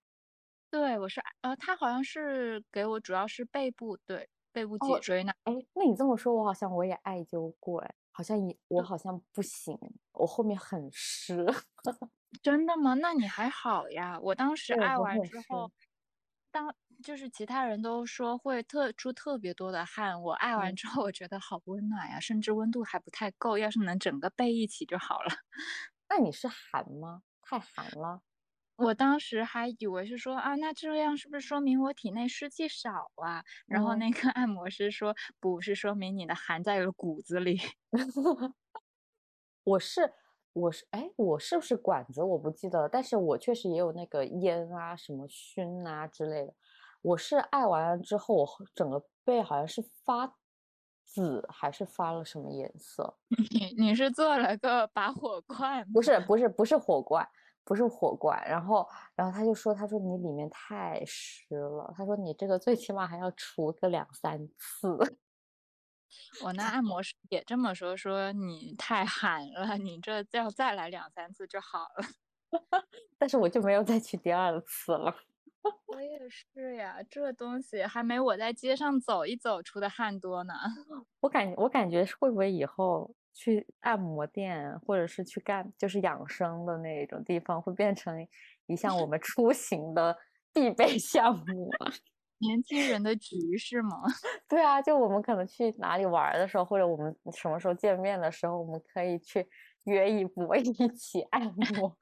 [0.72, 4.28] 对，我是呃，他好像是给我主要是背部，对。
[4.52, 5.34] 背部脊椎那？
[5.44, 9.78] 哎，那你这么说，我好像我也艾灸过，哎，好像也我好像不行，
[10.12, 11.44] 我后面很湿。
[12.42, 12.94] 真的吗？
[12.94, 14.18] 那你还好呀。
[14.20, 15.70] 我当时艾完之后，
[16.50, 25.28] 当就是其他人都说会特出特别多的汗，我艾完之后我觉得好温暖呀，甚至温度还不太够，要是能整个背一起就好了。
[26.08, 27.22] 那你是寒吗？
[27.48, 28.22] 太寒了。
[28.78, 33.42] 我当时还以为是说啊，那这样是不是说明我体内湿气少啊？
[33.66, 37.58] 然后那个按摩师说，不是，说明你的寒在了骨子里。
[39.64, 40.12] 我是
[40.52, 42.22] 我是哎，我是不是管子？
[42.22, 46.54] 我不记得了，但是我确实也有那个烟啊，什么熏啊之类的。
[47.02, 50.36] 我是按完了之后，我整个背好像是发
[51.06, 53.16] 紫，还是发了什么颜色？
[53.54, 55.90] 你你是做了个拔火罐？
[55.92, 57.26] 不是不是不是火罐。
[57.68, 64.96] 不是火罐，然后，然后他就说，他说你里面太湿了，他说你这个最起码还要除个两三次。
[66.44, 72.06] 我那按摩师也这么说，说你太寒了，你这要再来两三次就好了。
[73.18, 75.12] 但是我就没有再去第二次了。
[75.86, 80.54] 我也是呀，这东西还没我在街上走一走出的汗多呢。
[81.22, 83.14] 我感我感觉会不会以后？
[83.38, 88.26] 去按摩店，或者是去干就是养生的那种地方，会变成
[88.64, 90.16] 一项我们出行的
[90.54, 91.92] 必备项目啊！
[92.40, 94.00] 年轻人的局是吗？
[94.48, 99.46] 对啊，就我们可能去哪里玩的时候，或者我们什么时候见面的时候，我们可以去
[99.84, 100.62] 约一波一
[100.96, 101.98] 起按摩。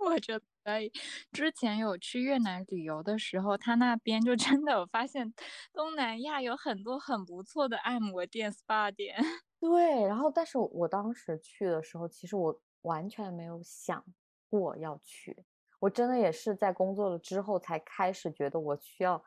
[0.00, 0.90] 我觉得可以。
[1.30, 5.32] 之前有去越南旅游的时候，他那边就真的我发现
[5.72, 9.16] 东南亚有很多很不错的按摩店、SPA 店。
[9.60, 14.04] 对，然后但是我当时去的时候，其实我完全没有想
[14.50, 15.44] 过要去，
[15.80, 19.22] 我真的也是在工作了之后才开始觉得我需要，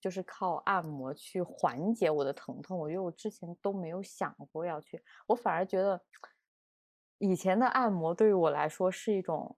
[0.00, 2.78] 就是靠按摩去缓解我的疼痛。
[2.78, 6.02] 我觉得我之前都没有想过要去，我反而觉得
[7.18, 9.56] 以前的按摩对于我来说是一种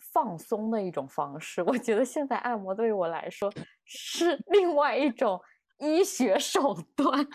[0.00, 1.62] 放松的一种方式。
[1.62, 3.52] 我觉得现在按摩对于我来说
[3.84, 5.40] 是 另外一种
[5.78, 7.26] 医学手段。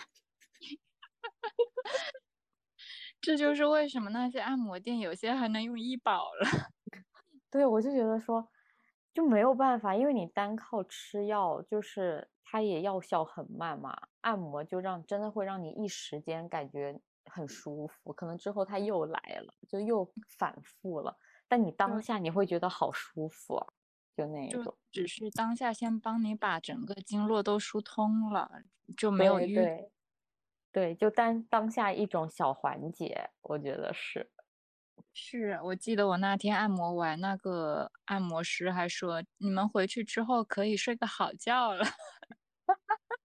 [3.20, 6.46] 这就是为什么那些按摩店有些还能用医保了。
[7.50, 8.46] 对，我就觉得说，
[9.14, 13.96] 就没有办法，因为你单靠吃药，就是它也药效很慢嘛。
[14.20, 21.16] 按摩就让真的会让你一时间感觉很舒服，可能之后它又来了，就又反复了。
[21.54, 23.64] 但你当下你会觉得好舒服，
[24.16, 24.76] 就那一种。
[24.90, 28.50] 只是当下先帮你把整个经络都疏通了，
[28.96, 29.88] 就没有对
[30.72, 34.28] 对，就当当下一种小缓解，我觉得是。
[35.12, 41.84] 是我记得我那天按摩完，那个按摩师还说：“你们回去之后可以睡个好觉了。”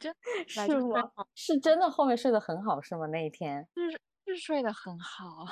[0.00, 0.12] 真
[0.48, 1.12] 是吗？
[1.36, 3.06] 是真的，后面睡得很好是吗？
[3.06, 3.92] 那一天是
[4.26, 5.44] 是睡得很好。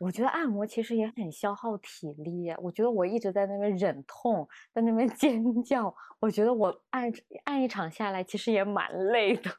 [0.00, 2.50] 我觉得按摩其实也很消耗体力。
[2.62, 5.94] 我觉得我一直在那边忍痛，在那边 尖叫。
[6.20, 7.12] 我觉得我按
[7.44, 9.50] 按一场下来，其实也蛮累的。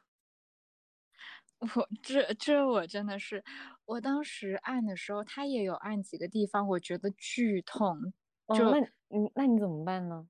[1.60, 3.42] 我这这我真的是，
[3.84, 8.12] 我当时按的时候，他也有按几个地方，我觉得剧痛。
[8.52, 10.26] 就那你那你怎么办呢？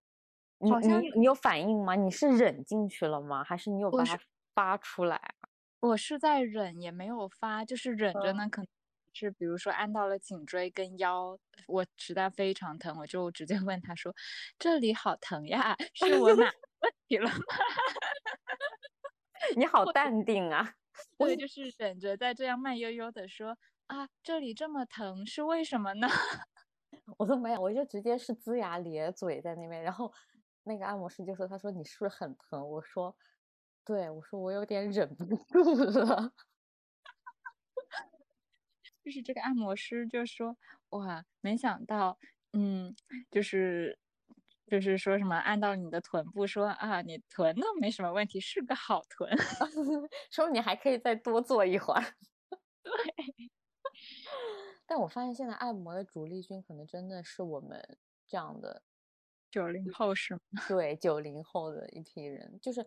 [0.58, 1.94] 你你你有反应吗？
[1.96, 3.42] 你是忍进去了吗？
[3.44, 4.18] 还是你有把它
[4.54, 5.34] 发出来？
[5.82, 8.48] 我是在忍，也没有发，就是忍着呢。
[8.48, 8.66] 可能
[9.12, 14.14] 是比如说按到了颈椎跟腰，我实在非常疼，我就直接问他说
[14.58, 16.44] ：“这里好疼呀，是我哪
[16.80, 17.34] 问题了吗？”
[19.56, 20.74] 你好淡定啊。
[21.18, 23.56] 我，就是忍着在这样慢悠悠的说
[23.88, 26.08] 啊，这里这么疼是为什么呢？
[27.18, 30.12] 我都没有，我就直接是龇牙咧嘴在那边，然后
[30.64, 33.16] 那个按摩师就说：“他说你是不是很疼？”我说
[33.84, 35.36] ：“对，我说我有点忍不住
[36.00, 36.32] 了。”
[39.04, 40.56] 就是这个按摩师就说
[40.90, 42.18] ：“哇，没想到，
[42.52, 42.94] 嗯，
[43.30, 43.98] 就是。”
[44.64, 49.28] 就是说什么按到你的臀部，说啊，你臀都没什么问题，是个好臀，
[50.32, 52.00] 说你还可以再多做一会儿。
[52.82, 52.92] 对，
[54.86, 58.82] 但我发现现在按摩的主力军可能真的是我们这样的
[59.50, 60.40] 九零后，是吗？
[60.66, 62.86] 对，九零后的一批人，就是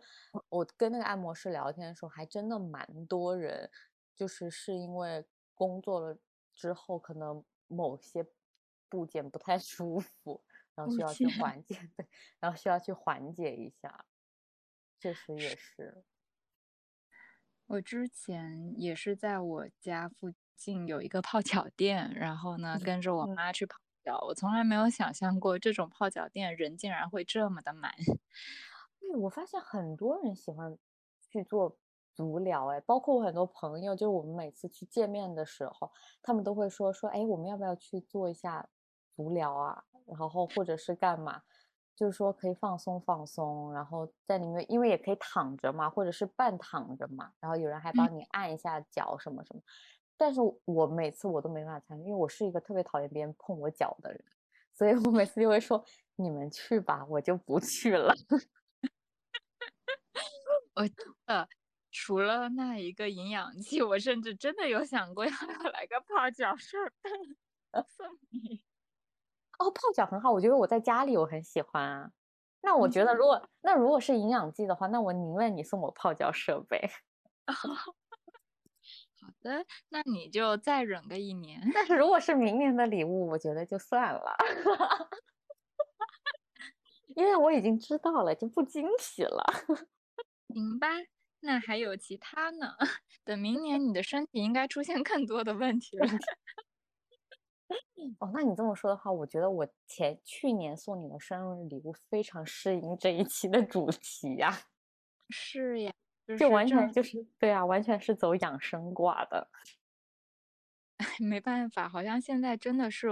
[0.49, 3.69] 我跟那个按摩师聊天的时候，还真的蛮多人，
[4.15, 5.23] 就是是因为
[5.55, 6.19] 工作了
[6.53, 8.27] 之后，可能某些
[8.87, 10.43] 部件不太 舒服。
[10.75, 12.05] 然后需要去缓解，对，
[12.41, 14.05] 然后需要去缓解一下，
[14.99, 16.03] 确实也是。
[17.67, 24.19] 我之前也是在我家附近有一个泡脚店，然后呢跟着我妈去泡脚。
[24.27, 27.93] 我从来没有想象过这种泡脚店人竟然会这么的满。
[28.99, 30.77] 对，我发现很多人喜欢
[31.31, 31.79] 去做
[32.15, 35.91] 足疗，哎，包括我很多朋友，就是我们每次去见面的时候，
[36.23, 38.67] 他们都会说说，哎，我们要不要去做一下
[39.15, 39.83] 足疗啊？
[40.07, 41.41] 然后或者是干嘛，
[41.95, 49.61] 就是说可以放松放松，然后在里面，因为也可以躺着嘛，或者是半躺着嘛，然后有人还帮你按一下脚什么什么。
[50.17, 54.23] 但是我每次我都没办法参与，因为我是一个特别讨厌别人碰我脚的人，
[54.71, 55.83] 所以我每次就会说
[56.15, 58.13] 你们去吧，我就不去了。
[60.75, 60.83] 我
[61.25, 61.47] 呃，
[61.97, 65.31] 除了那一个营养剂，我甚至真的有想过要
[65.71, 67.09] 来个泡脚设备
[67.87, 68.61] 送你。
[69.59, 72.11] 哦，泡脚很好，我觉得我在家里我很喜欢啊。
[72.61, 76.89] 那我觉得，如果那如果是营养剂的话，那我宁愿你送我泡脚设备。
[77.47, 77.95] 好
[79.39, 81.61] 的，那你就再忍个一年。
[81.73, 84.35] 但是如果是明年的礼物，我觉得就算了，
[87.15, 89.41] 因为我已经知道了，就不惊喜了。
[90.53, 90.89] 行吧，
[91.45, 92.75] 那还有其他呢？
[93.23, 96.07] 等明年你的身体应该出现更多的问题了。
[98.19, 104.51] 哦，那你这么说的话，我觉得我前去年送你的生日礼物非常适应这一期的主题呀。
[105.29, 105.93] 是呀，
[106.37, 109.49] 就完全就是对啊，完全是走养生挂的。
[111.19, 113.09] 没办法，好像现在真的是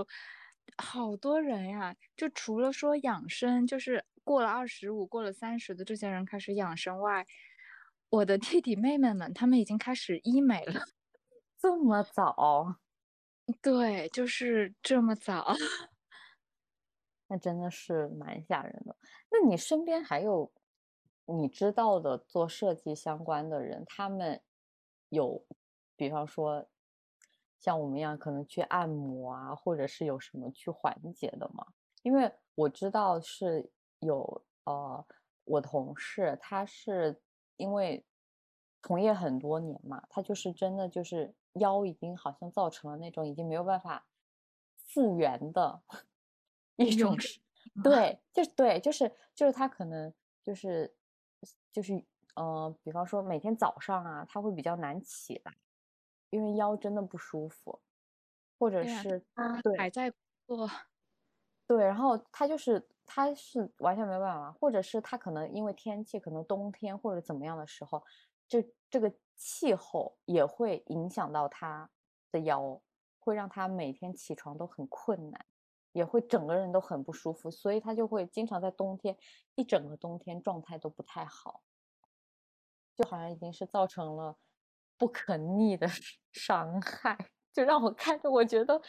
[0.77, 7.25] 好多人呀，就除了说养生，就是过了二十五、过了三十的这些人开始养生外，
[8.13, 10.83] 我的弟弟妹妹们他们已经开始医美了，
[11.57, 12.75] 这么早。
[13.59, 15.51] 对，就是这么早，
[17.27, 18.95] 那真的是蛮吓人的。
[19.31, 20.53] 那你身边还有
[21.25, 24.39] 你知道的做设计相关的人，他们
[25.09, 25.43] 有，
[25.95, 26.69] 比方说
[27.59, 31.65] 像我们一样可能去按摩啊，或者是有什么去缓解的吗？
[32.03, 35.03] 因为我知道是有，呃，
[35.45, 37.19] 我同事他是
[37.57, 38.05] 因为
[38.81, 41.33] 从业很多年嘛，他就是真的就是。
[41.59, 44.07] 腰已经好像造成了那种已经没有办法
[44.87, 45.83] 复原的
[46.77, 47.15] 一种，
[47.83, 50.91] 对，就是对，就是就是他可能就是
[51.71, 55.53] 就是呃，比方说每天早上啊，他会比较难起来，
[56.31, 57.79] 因为腰真的不舒服，
[58.57, 59.23] 或者是
[59.77, 60.11] 还在
[60.47, 60.67] 做，
[61.67, 68.03] 对，然后他就是他是完全没办法，或者是他可能因为天气，可能冬天或者怎么样的时候，
[68.47, 71.89] 这这个气候也会影响到他
[72.31, 72.81] 的腰，
[73.19, 75.45] 会让他每天起床都很困难，
[75.91, 79.17] 也会整个人都很不舒服，所以他就会经常在冬天
[79.55, 81.61] 一整个冬天状态都不太好，
[82.95, 84.37] 就好像已经是造成了
[84.97, 85.87] 不可逆的
[86.31, 87.17] 伤害，
[87.51, 88.81] 就让我看着我觉得。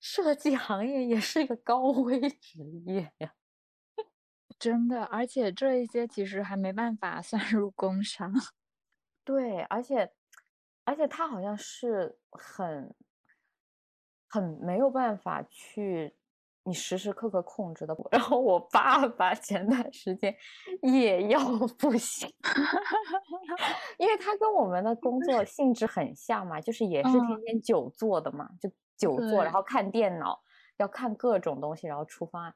[0.00, 3.34] 设计行业也是一个高危职业呀，
[4.58, 8.32] 真的，而且这一些其实还没办法算 入工伤。
[9.24, 10.10] 对，而且，
[10.84, 12.94] 而且他好像是很，
[14.28, 16.16] 很没有办法去
[16.64, 17.94] 你时时刻刻控制的。
[18.10, 20.34] 然后我爸爸前段时间
[20.82, 21.38] 也要
[21.78, 22.28] 不行，
[23.98, 28.70] 因为他跟我们的工作性质很像嘛，就是也是天天久坐的嘛，就。
[29.00, 30.38] 久坐，然后看电脑，
[30.76, 32.54] 要看各种东西，然后出方案，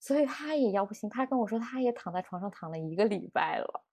[0.00, 1.08] 所以他也腰不行。
[1.10, 3.84] 他跟我说，他也躺在床上躺了一个礼拜了，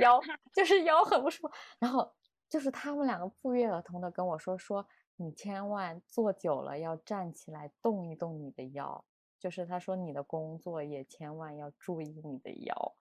[0.00, 0.20] 腰
[0.54, 1.50] 就是腰很不舒服。
[1.78, 2.14] 然后
[2.48, 4.86] 就是他们两个不约而同的跟我说，说
[5.16, 9.04] 你千万坐久了要站起来动一动你的腰。
[9.38, 12.96] 就是他说你的工作也千万要注意你的腰。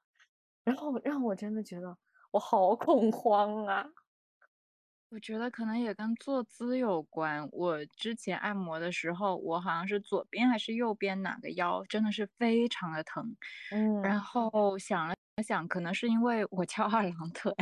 [0.64, 1.98] 然后让我真的觉得
[2.32, 3.86] 我好恐慌啊。
[5.10, 7.48] 我觉得可能也跟坐姿有关。
[7.52, 13.36] 我之前按摩的时候，我好像是左边还是右边哪个腰真的是非常的疼。
[13.72, 17.54] 嗯，然后想了想，可能是因为我翘二郎腿。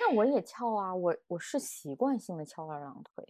[0.00, 3.24] 那我也翘啊，我我是习惯性的翘二郎腿。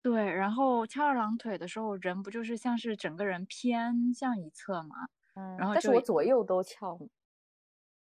[0.00, 4.96] 对，然后翘二郎腿的时候，人不就是像是整个人偏向一侧嘛？
[5.34, 6.98] 嗯，然后但是我左右都翘。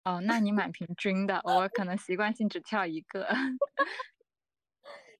[0.04, 3.28] 哦，那你蛮平均的，我可能习惯性只翘一个。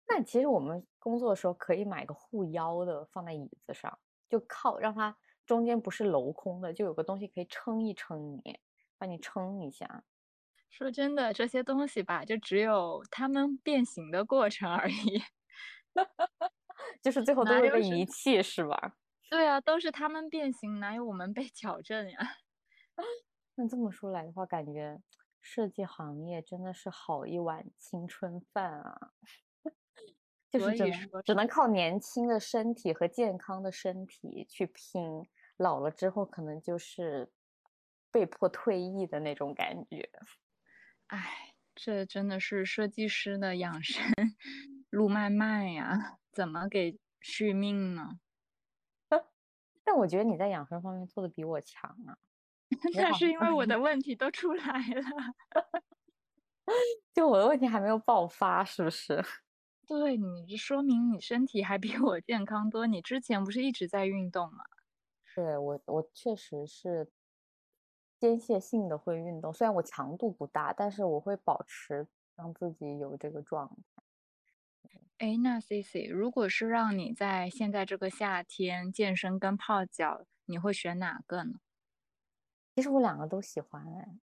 [0.10, 8.60] 那其实我们工作的时候可以买个护腰的，放在椅子上，就靠让它中间不是镂空的，就有个东西可以撑一撑你，
[8.98, 10.04] 帮你撑一下。
[10.70, 15.22] 说真的，这些东西吧，就只有它们变形的过程而已，
[17.02, 18.96] 就是最后都会被遗弃，是吧？
[19.30, 22.20] 对啊，都是他们变形，哪有我们被矫正呀？
[23.56, 25.02] 那这么说来的话，感觉
[25.42, 29.12] 设计行业真的是好一碗青春饭啊！
[30.52, 35.24] 就是只能只能靠年轻的身体和健康的身体去拼，
[35.58, 37.32] 老了之后可能就是
[38.12, 40.10] 被迫退役的那种感觉。
[41.08, 44.04] 哎，这真的是设计师的养生
[44.90, 48.20] 路漫漫呀，怎么给续命呢？
[49.84, 52.18] 但我觉得你在养生方面做的比我强啊。
[52.94, 55.04] 那是因为我的问题都出来了，
[57.14, 59.24] 就我的问题还没有爆发，是不是？
[59.90, 62.86] 对你说明你身体还比我健康多。
[62.86, 64.64] 你之前不是一直在运动吗？
[65.36, 67.12] 对我，我确实是
[68.22, 74.04] 间歇性的会运动，虽然我强度不大，但是我会保持让自己有这个状态。
[75.20, 81.60] 哎，那 C C，如果是让你在现在这个夏天健身跟泡脚，你会选哪个呢？
[82.78, 84.20] 其实我两个都喜欢哎。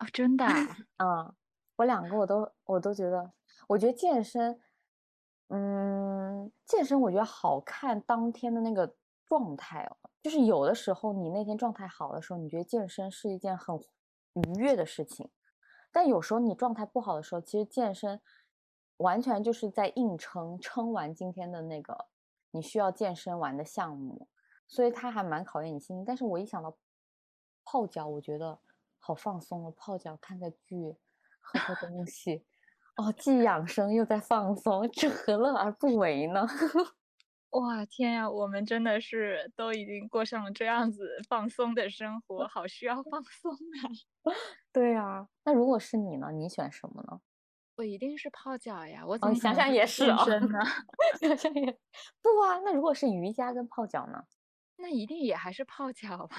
[0.00, 0.44] 哦，真的？
[0.98, 1.34] 嗯，
[1.76, 3.32] 我两个我都我都觉得，
[3.68, 4.58] 我觉得健身。
[5.48, 13.78] 嗯，健身我觉得好看当天的那个状态哦，就是有的时候你那天状态好的时候，你觉得健身是一件很
[14.34, 15.30] 愉悦的事情，
[15.92, 18.20] 但有时候你状态不好的时候，其实健身
[18.96, 22.06] 完全就是在硬撑，撑完今天的那个
[22.50, 24.26] 你需要健身完的项目，
[24.66, 26.04] 所以它还蛮考验你心情。
[26.04, 26.76] 但是我一想到
[27.64, 28.58] 泡脚，我觉得
[28.98, 30.96] 好放松哦，泡脚看个剧，
[31.40, 32.44] 喝喝东西。
[32.98, 36.46] 哦，既养生又在放松，这何乐而不为呢？
[37.52, 43.88] 哇，天呀，我们真的是都已经过上了这样子放松的生活，好需要放松啊！
[44.72, 46.30] 对啊，那如果是你呢？
[46.32, 47.20] 你选什么呢？
[47.78, 49.04] 我一定是泡脚呀！
[49.06, 50.24] 我哦， 想想也是啊，
[51.20, 51.72] 想想也
[52.22, 52.58] 不啊。
[52.64, 54.24] 那如果是瑜伽跟泡脚呢？
[54.78, 56.36] 那一定也还是泡脚吧？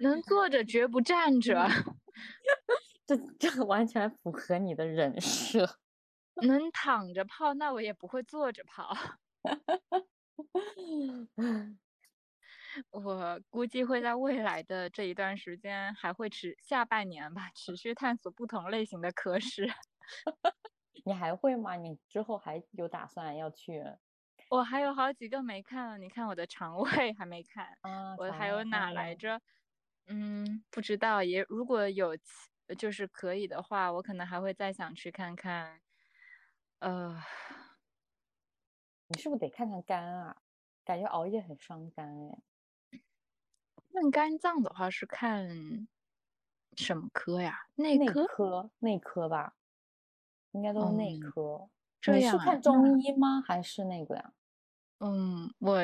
[0.00, 1.68] 能坐着绝不站着。
[3.38, 5.78] 这这完全符合你的人设。
[6.46, 8.94] 能躺着泡，那我也不会坐着泡。
[12.90, 19.68] 我估计会在未来的这一段时间，还会持下半年吧，持续探索不同类型的科室。
[21.04, 21.76] 你还会吗？
[21.76, 23.82] 你之后还有打算要去？
[24.50, 27.66] 我还有好几个没看，你看我的肠胃还没看。
[27.82, 29.40] 啊，我还有哪来着？
[30.06, 31.22] 嗯，不知道。
[31.22, 32.16] 也如果有。
[32.78, 35.80] 就是可以的话，我可能还会再想去看看。
[36.80, 37.16] 呃，
[39.08, 40.42] 你是不是得看看肝啊？
[40.84, 42.42] 感觉熬夜很伤肝哎。
[43.92, 45.88] 看肝脏的话是看
[46.76, 47.58] 什么科呀？
[47.76, 48.70] 内内科？
[48.78, 49.56] 内科吧，
[50.52, 51.70] 应该都是内嗯科。
[52.00, 53.42] 这样啊是看中医吗？
[53.46, 54.32] 还是那个呀？
[55.00, 55.80] 嗯，我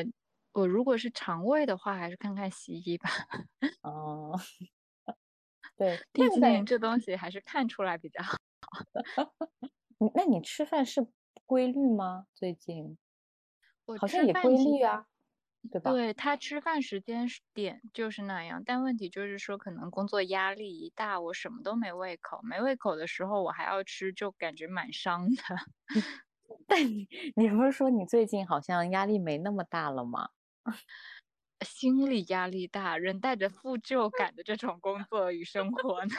[0.52, 3.08] 我如果是肠胃的话，还是看看西医吧。
[3.84, 4.38] 哦，
[5.78, 8.36] 对，毕竟这东西还是看出来比较好。
[9.98, 11.06] 你那你吃饭是
[11.46, 12.26] 规律吗？
[12.34, 12.98] 最近
[13.86, 15.06] 我好像也吃饭其规律啊，
[15.70, 15.92] 对吧？
[15.94, 25.42] 对他吃饭时间点就是那样，但问题就是说，可能工作压力一大，我什么都没胃口，没胃口的时候我还要吃，就感觉蛮伤的。
[26.68, 30.30] 但你你不是说你最近好像压力没那么大了吗？
[31.64, 36.14] 心理压力大，人带着负疚感的这种工作与生活呢？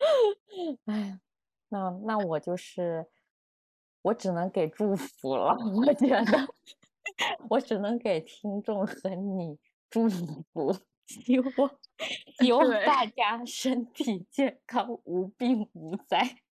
[0.86, 1.20] 哎，
[1.68, 3.06] 那那我就是，
[4.02, 5.56] 我只能给祝福了。
[5.76, 6.54] 我觉得，
[7.50, 9.58] 我只能给听众和你
[9.90, 10.72] 祝福，
[11.06, 11.50] 希望
[12.40, 16.42] 希望大家身体健康，无病无灾。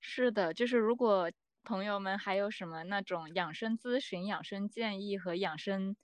[0.00, 1.30] 是的，就是如果
[1.64, 5.96] 朋友们还有什么那种养生咨询、养生建议和养生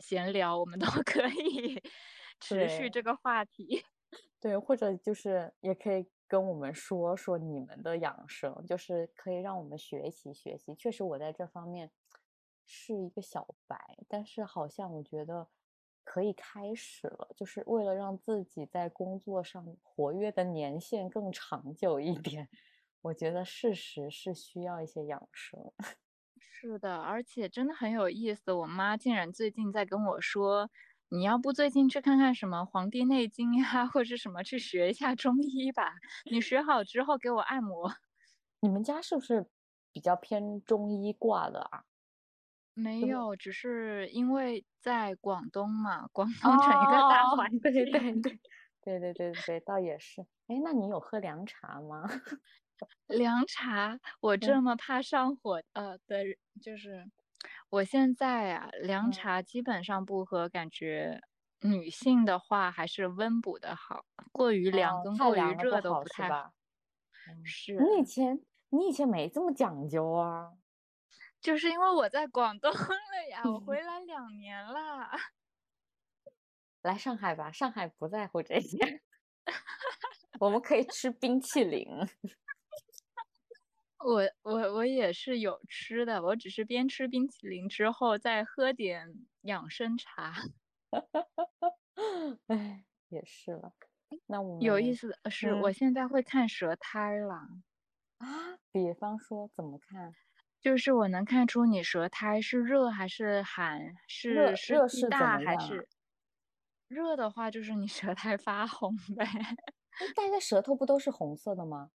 [0.00, 1.82] 闲聊，我们都 可以
[2.40, 3.84] 持续这个话题。
[4.40, 10.74] 对，或者就是也可以跟我们说说你们的养生，就是可以让我们学习学习。
[10.74, 11.90] 确实，我在这方面
[12.64, 15.48] 是一个小白，但是好像我觉得
[16.02, 22.48] 可以开始了，就是为了让自己在工作上活跃的年限更长久一点。
[23.02, 25.72] 我觉得事实是需要一些养生。
[26.62, 28.52] 是的，而且真的很有意思。
[28.52, 30.68] 我妈竟然最近在跟我说，
[31.08, 35.94] 你要不最近去看看什么《黄帝内经》呀， 或者什么去学一下中医吧。
[36.30, 37.90] 你学好之后给我按摩。
[38.60, 39.46] 你们家是不是
[39.90, 41.84] 比较偏中医挂的啊？
[42.74, 48.38] 没有，只是因为在广东嘛，广东整一个大环境，对对对，对
[48.84, 50.20] 对对对对，倒也是。
[50.48, 52.06] 哎，那你有喝凉茶吗？
[53.06, 57.04] 凉茶，我嗯这么怕上火呃的人，就是
[57.70, 61.20] 我现在啊，凉嗯茶基本上不喝，感觉
[61.62, 66.28] 女性的话还是温补的好，过于凉哦跟过于热都不太好。
[66.28, 66.52] 是吧？
[67.28, 70.52] 嗯是，你以前你以前没这么讲究啊？
[71.40, 75.10] 就是因为我在广东 了呀，我回 来两年了。
[76.82, 78.78] 来上海吧，上海不在乎这些，
[80.40, 81.86] 我们可以吃冰淇淋。
[84.04, 90.34] 我我我也是有吃的，我只是边吃冰淇淋之后再喝点养生茶。
[92.48, 93.72] 哎，也是了。
[94.26, 97.62] 那我有意思的是，我嗯现在会看舌苔了。
[98.20, 100.14] 啊，比方说怎么看？
[100.60, 105.88] 就是我能看出你舌苔是热还是寒，是湿热是怎气大还是
[106.88, 109.24] 热的话，就是你舌苔发红呗。
[109.98, 111.90] 那大家舌头不都是红色的吗？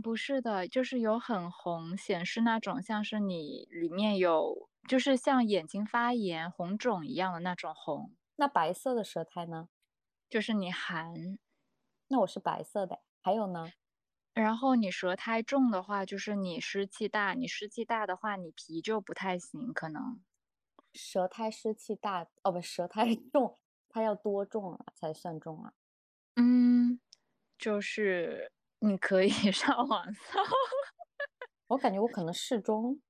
[0.00, 9.68] 不是的，就是有很红，显示那种像是你里面有，就是像眼睛发炎、红肿一样的那种红，那白色的舌苔呢？
[10.30, 11.38] 就是你寒。
[12.08, 13.00] 那我是白色的。
[13.22, 13.72] 还有呢？
[14.34, 20.20] 然后你舌苔重的话，就是你湿气大，你湿气大的话，你脾就不太行，可能。
[20.94, 25.72] 舌苔湿气大，哦不，舌苔 重，它要多重啊才算重啊？
[26.36, 27.00] 嗯，
[27.58, 30.38] 就是你可以 上网搜。
[31.68, 33.00] 我感觉我可能适中。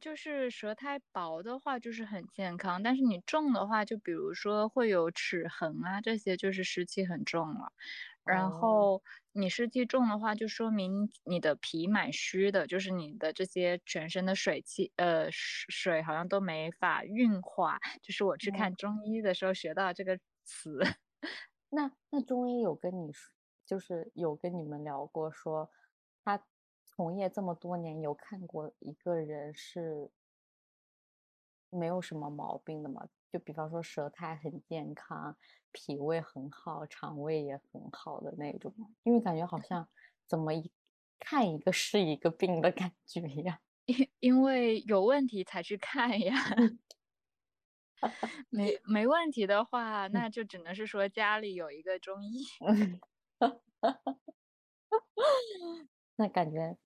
[0.00, 7.72] 就是舌苔薄的话，就是很健康，但是你重的话，就比如说会有齿痕啊，这些就是湿气很重了。
[8.24, 17.78] 然哦后你湿气重的话，就说明你的脾蛮虚的，就是你的这些全身的水气，呃，水水好像都没法运化。
[18.02, 20.78] 就是我去嗯看中医的时候学到这个词。
[21.70, 23.35] 那那中医有跟你说，
[23.66, 25.70] 就是有跟你们聊过说，
[26.24, 26.42] 他
[26.84, 30.10] 从业这么多年，有看过一个人是
[31.72, 33.08] 没有什么毛病的吗？
[33.30, 35.36] 就比方说舌苔很健康，
[35.72, 38.72] 脾胃很好，肠胃也很好的那种？
[39.02, 39.88] 因为感觉好像
[40.26, 40.70] 怎么一
[41.18, 43.60] 看一个是一个病的感觉呀。
[43.86, 46.34] 因因为有问题才去看呀。
[48.50, 52.44] 没没问题的话，那就只能是说家里有一个中医。
[56.16, 56.76] 那感觉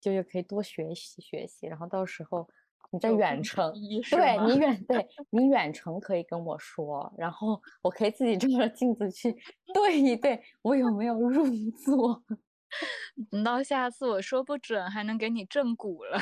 [0.00, 2.48] 就是可以多学习学习，然后到时候
[2.90, 3.72] 你在远程，
[4.10, 9.32] 对你远对你远程可以跟我说，然后我可以自己照着镜子去
[9.74, 12.22] 对一对，我有没有入座。
[13.30, 16.18] 等到下次我说不准还能给你正骨了。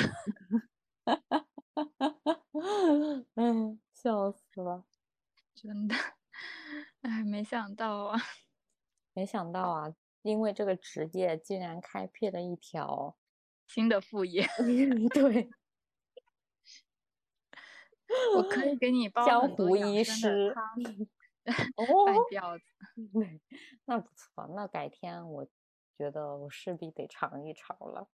[3.37, 4.85] 嗯，笑死了。
[5.55, 5.95] 真的，
[7.03, 8.19] 哎，没想到啊，
[9.19, 9.93] 没想到啊，
[10.23, 13.19] 因为这个职业竟然开辟了一条
[13.67, 14.47] 新的副业。
[15.13, 15.51] 对，
[18.37, 20.55] 我可以给你 煲江湖医师
[21.75, 22.65] 哦拌饺子。
[23.13, 23.41] 对，
[23.87, 25.45] 那不错，那改天我
[25.97, 28.09] 觉得我势必得尝一尝了。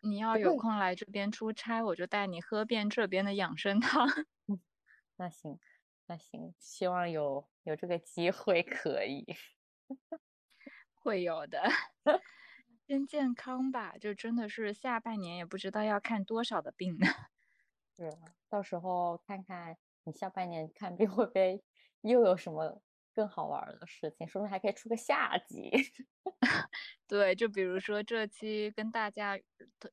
[0.00, 4.08] 你要有空来这边出差，我就带你喝遍这边的养生汤。
[5.16, 5.58] 那行，
[6.06, 9.26] 那行，希望有有这个机会可以。
[10.94, 11.62] 会有的，
[12.86, 17.06] 先健康吧，就真的是下半年也不知道要看多少的病呢。
[17.96, 21.62] 是啊，到时候看看你下半年看病会不会
[22.00, 22.82] 又有什么
[23.14, 25.70] 更好玩儿的事情，说不定还可以出个下集。
[27.06, 29.38] 对，就比如说这期跟大家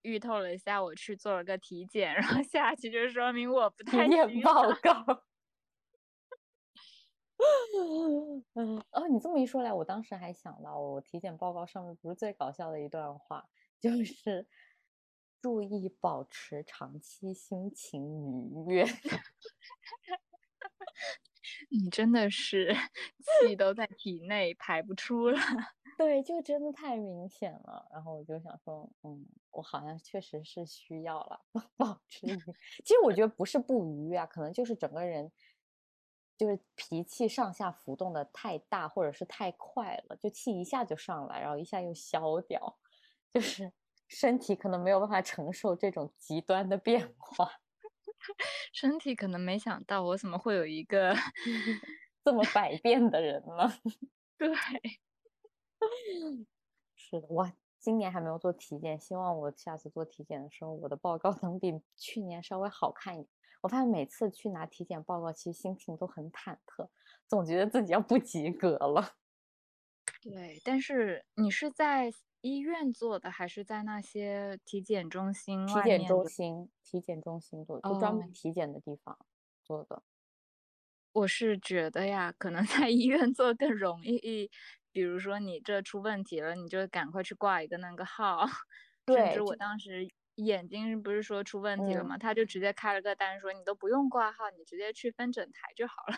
[0.03, 4.63] 预透了一下，我去做了个体检，然后下期就说明我不体太检行报。
[4.81, 5.25] 告。
[8.55, 13.47] 嗯， 哦，你这么一说来，我当时还想到，我体检报告上面不是最搞笑的一段话，
[13.79, 14.47] 就是
[15.41, 18.03] 注意保持长期心情
[18.67, 18.85] 愉悦。
[21.69, 22.73] 你真的是
[23.21, 25.39] 气都在体内排不出了。
[25.97, 27.85] 对，就真的太明显了。
[27.91, 31.41] 然后我就想说，嗯，我好像确实是需要了
[31.75, 32.39] 保持愉。
[32.85, 35.29] 其实我觉得不是不愉悦啊，可能就是整个人
[36.39, 42.79] 就是脾气上下浮动的太大，或者是太快了，就气一下就上来，然后一下又消掉，
[43.33, 43.69] 就是
[44.07, 47.51] 身体可能没有办法承受这种极端的变化。
[48.71, 51.13] 身体可能没想到我怎么会有一个
[52.23, 53.69] 这么百变的人呢？
[54.37, 54.47] 对，
[56.95, 63.29] 是的，我今年还没有做体检，希望我下次做体检的时候，我的报告能比去年稍微好看一点。
[63.61, 66.89] 我发现每次去拿体检报告，其实心情都很忐忑，
[67.27, 69.15] 总觉得自己要不及格了。
[70.21, 76.05] 对，但是你是在医院做的，还是在那些体检中心体检？
[76.05, 79.17] 中心，体检中心做的，就专门哦体检的地方
[79.63, 80.03] 做的。
[81.15, 84.49] 我是觉得呀，可能在医院做更容易。
[84.91, 88.45] 比如说你这出问题了，你就赶快去挂一个那个号。
[89.07, 90.07] 甚对，至我当时
[90.45, 92.17] 眼睛不是说出问题了嗯，吗？
[92.17, 96.17] 他就直接开了个单，说你都不用挂号，你直接去分诊台就好了。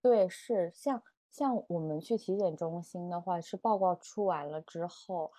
[0.00, 5.32] 对，是像像我们去体检中心的话，是报告出完了之后，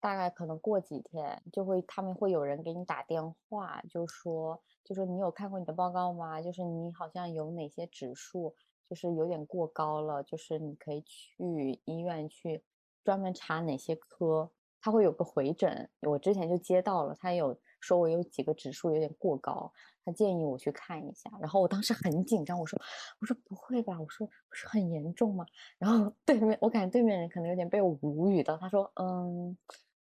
[0.00, 6.40] 大概可能过几天就会，他们会有人给你打电话，就说就说你有看过你的报告吗？
[6.40, 8.54] 就是你好像有哪些指数
[8.88, 12.62] 就是有点过高了，就是你可以去医院去
[13.02, 15.90] 专门查哪些科，他会有个回诊。
[16.02, 19.72] 我之前就接到了，他有说我有几个指数有点过高，
[20.04, 21.30] 他建议我去看一下。
[21.40, 22.80] 然后我当时很紧张，我说
[23.20, 25.44] 我说不会吧，我说不是很严重吗？
[25.78, 29.56] 然后对面我感觉对面人可能有点被我无语到，他说嗯，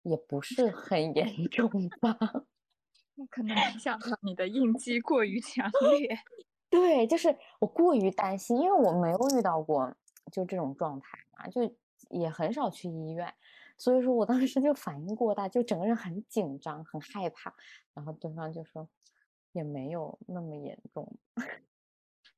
[0.02, 1.68] 也不是很严重
[2.00, 2.16] 吧。
[3.16, 6.18] 我可能没想到你的应激过于强烈。
[6.70, 9.94] 对，就是我过于担心，因为我没有遇到过
[10.32, 11.06] 就这种状态
[11.36, 11.60] 嘛，就
[12.10, 13.32] 也很少去医院，
[13.76, 17.54] 所以说我当时就反应过大，就整个人很紧张，很害怕。
[17.94, 18.88] 然后对方就说
[19.52, 21.16] 也没有那么严重。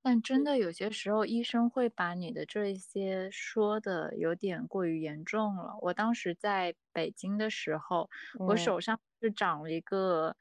[0.02, 5.76] 但真的有些时候，医生会把你的这一些说的有点过于严重了。
[5.82, 8.08] 我当时在北京的时候，
[8.46, 10.36] 我嗯手上是长了一个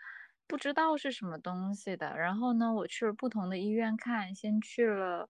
[0.47, 5.29] 不知道是什么东西的，然后呢，我去了不同的医院看，先去了，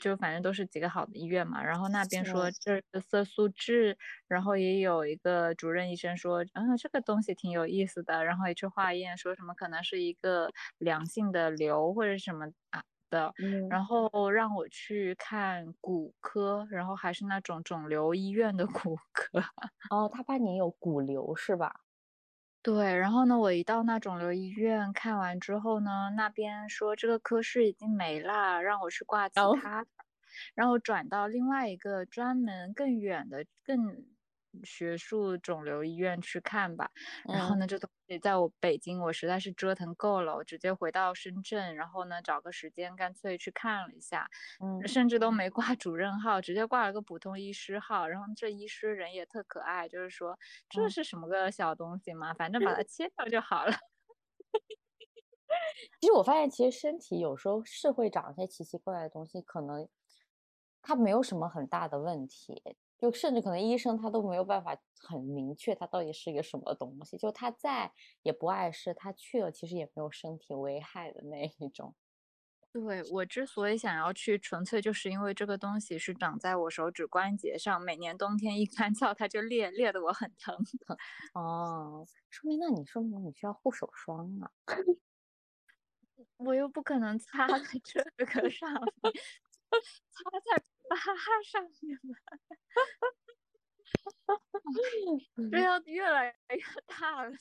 [0.00, 3.96] 就反正都是几个好的医院嘛，然后那边说这是色素痣，
[4.28, 13.74] 然后也有一个主任医生说，嗯，这个东西挺有意思的，然后也去化验，说什么可能是一个良性的瘤或者什么啊的，嗯。
[13.74, 19.40] 然后让我去看骨科，然后还是那种肿瘤医院的 骨科。
[19.90, 21.84] 哦，他怕你有骨瘤是吧？
[22.64, 29.50] 对，然后呢，我一到那肿瘤医院看完之后呢，那边说这个科室已经没啦，让我去挂其哦。
[29.50, 29.88] 他的，
[30.54, 34.06] 然后转到另外一个专门更远的、更
[34.62, 36.90] 学术肿瘤医院去看吧。
[37.32, 44.28] 然后嗯呢，这东西在我北京我实在是折腾够了，我直接回到深圳，然后呢找个时间干脆去看了一下，
[44.60, 48.06] 嗯甚至都没挂主任号，直接挂了个普通医师号。
[48.06, 50.38] 然后这医师人也特可爱，就是说
[50.68, 53.72] 这嗯是什么个小东西嘛，反正把它切掉就好了。
[56.00, 59.88] 其实我发现，其实身体有时候是会长一些奇奇怪怪的东西，可能
[60.82, 62.62] 它没有什么很大的问题，
[63.04, 67.92] 就甚至可能医生他都没有办法很明确它到底是一个什么东西，就他在
[68.22, 71.94] 也不碍事，他去了其实也没有身体危害的那一种。
[72.72, 80.56] 对我之所以想要去，纯粹就是因为这个东西是长在我手指关节上，每年冬天一干燥，它就裂，裂得我很疼。
[81.34, 84.50] 哦，说明那你说明你需要护手霜啊。
[86.38, 89.12] 我又不可能擦在这个上面，
[90.10, 90.96] 擦在 疤
[91.44, 92.14] 上面吧，
[95.50, 97.36] 这 要 越来越大了呢。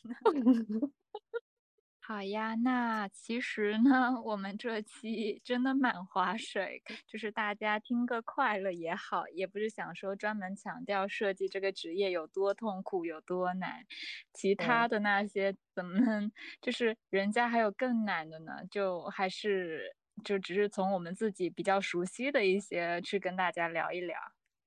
[2.01, 13.85] 好呀，那其实呢，我们这期真的蛮划水，就是大家听个快乐也好，也不是想说专门强调设计这个职业有多痛苦有多难，
[14.33, 16.31] 其他的那些怎么能，
[16.61, 18.65] 就是人家还有更难的呢？
[18.71, 24.17] 就还是就只是从我们自己比较熟悉的一些去跟大家聊一聊。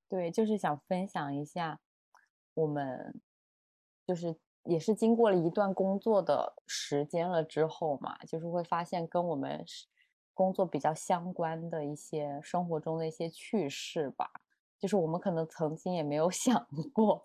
[0.08, 1.80] 对，就是想分享一下
[2.54, 3.20] 我们
[4.06, 4.36] 就是。
[4.68, 9.64] 也是经过了一段工作的时间了之后嘛，就是会发现跟我们
[10.34, 14.28] 工作比较相关的一些生活中的一些趣事吧。
[14.76, 17.24] 就是我们可能曾经也没有 想过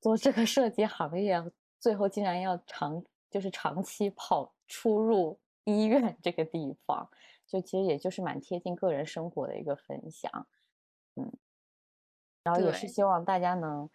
[0.00, 1.40] 做这个设计行业，
[1.78, 3.00] 最后竟然要长
[3.30, 7.08] 就是长期跑出入医院这个地方，
[7.46, 10.46] 就其实也就是蛮贴近个人生活的一个分享，
[11.16, 11.32] 嗯，
[12.42, 13.88] 然后也是希望大家能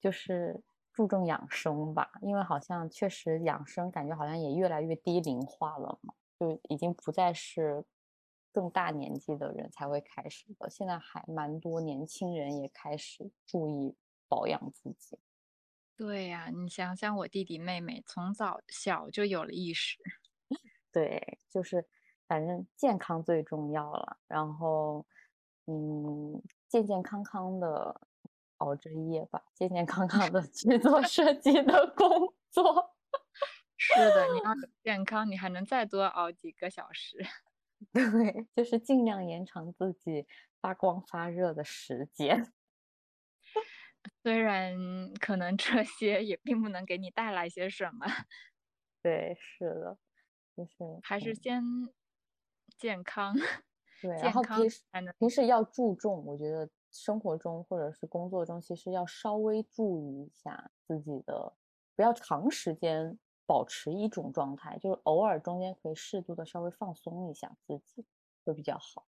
[0.00, 0.62] 就是。
[0.90, 7.84] 注重养生吧，因为好像确实养生感觉好像也越来越低龄化了嘛，就已经不再是
[8.50, 13.94] 更大年纪的人才会开始的，现在还蛮多年轻人也开始注意
[14.26, 15.16] 保养自己。
[15.96, 19.98] 对呀，你想想我弟弟妹妹从早小就有了意识。
[20.90, 21.86] 对，就是
[22.28, 25.04] 反正健康最重要了，然后
[25.66, 28.00] 嗯，健健康康的。
[28.58, 32.96] 熬着夜吧，健健康康的去做设计的工作。
[33.78, 34.52] 是的，你要
[34.82, 37.18] 健康，你还能再多熬几个小时。
[37.94, 40.26] 对，就是尽量延长自己
[40.60, 42.52] 发光发热的时间。
[44.24, 44.74] 虽然
[45.20, 48.04] 可能这些也并不能给你带来些什么。
[49.00, 49.98] 对，是的，
[50.56, 51.62] 就是还是先
[52.76, 53.34] 健康。
[54.00, 54.82] 对，然后平时
[55.18, 56.68] 平时要注重，我觉得。
[56.90, 61.52] 生活中或者是工作中，其实要稍微注意一下自己的，
[61.94, 68.06] 不要长时间保持一种状态，就是偶尔中间可以适度的稍微放松一下自己，
[68.42, 69.06] 会比较好。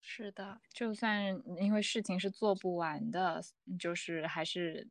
[0.00, 3.40] 是的，就算因为事情是做不完的，
[3.78, 4.88] 就是还是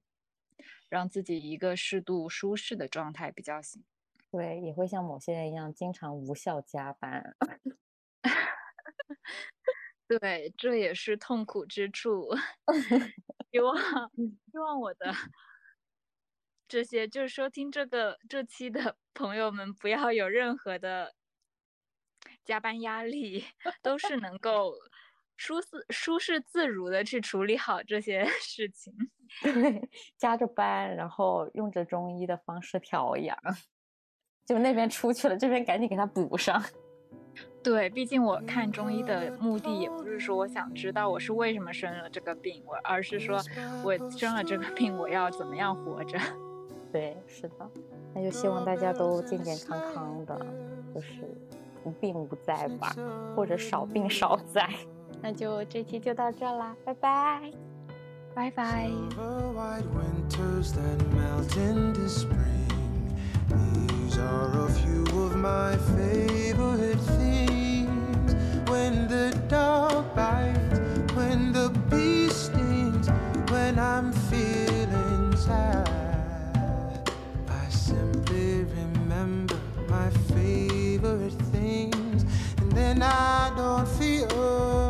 [0.88, 3.84] 让自己一个适度舒适的状态比较行。
[4.34, 7.36] 对，也会像某些人一样，经常无效加班。
[10.08, 12.30] 对，这也是痛苦之处。
[13.52, 13.76] 希望
[14.52, 15.14] 希望我的
[16.70, 21.14] 这些就是收听这个这期的朋友们不要有任何的
[22.46, 23.46] 加班压力，
[23.82, 24.74] 都是能够
[25.38, 28.94] 舒适舒适自如的去处理好这些事情。
[29.42, 33.38] 对，加着班，然后用着中医的方式调养，
[34.46, 36.62] 就那边出去了，这边赶紧给他补上。
[37.64, 43.42] 对，毕竟我看中医的目的也不是说我想知道我是为什么生了这个病，我而是说
[43.84, 46.20] 我生了这个病，我要怎么样活着。
[46.92, 47.70] 对，是的，
[48.14, 50.46] 那就希望大家都健健康康的，
[50.94, 51.26] 就是
[51.86, 52.94] 无病无灾吧，
[53.36, 54.70] 或者少病少灾。
[55.22, 57.52] 那就这期就到这啦，拜拜，
[58.36, 58.92] 拜拜。
[64.24, 68.36] Are a few of my favorite things.
[68.70, 70.80] When the dog bites,
[71.14, 73.10] when the bee stings,
[73.52, 77.12] when I'm feeling sad,
[77.50, 79.60] I simply remember
[79.90, 82.24] my favorite things,
[82.58, 84.83] and then I don't feel.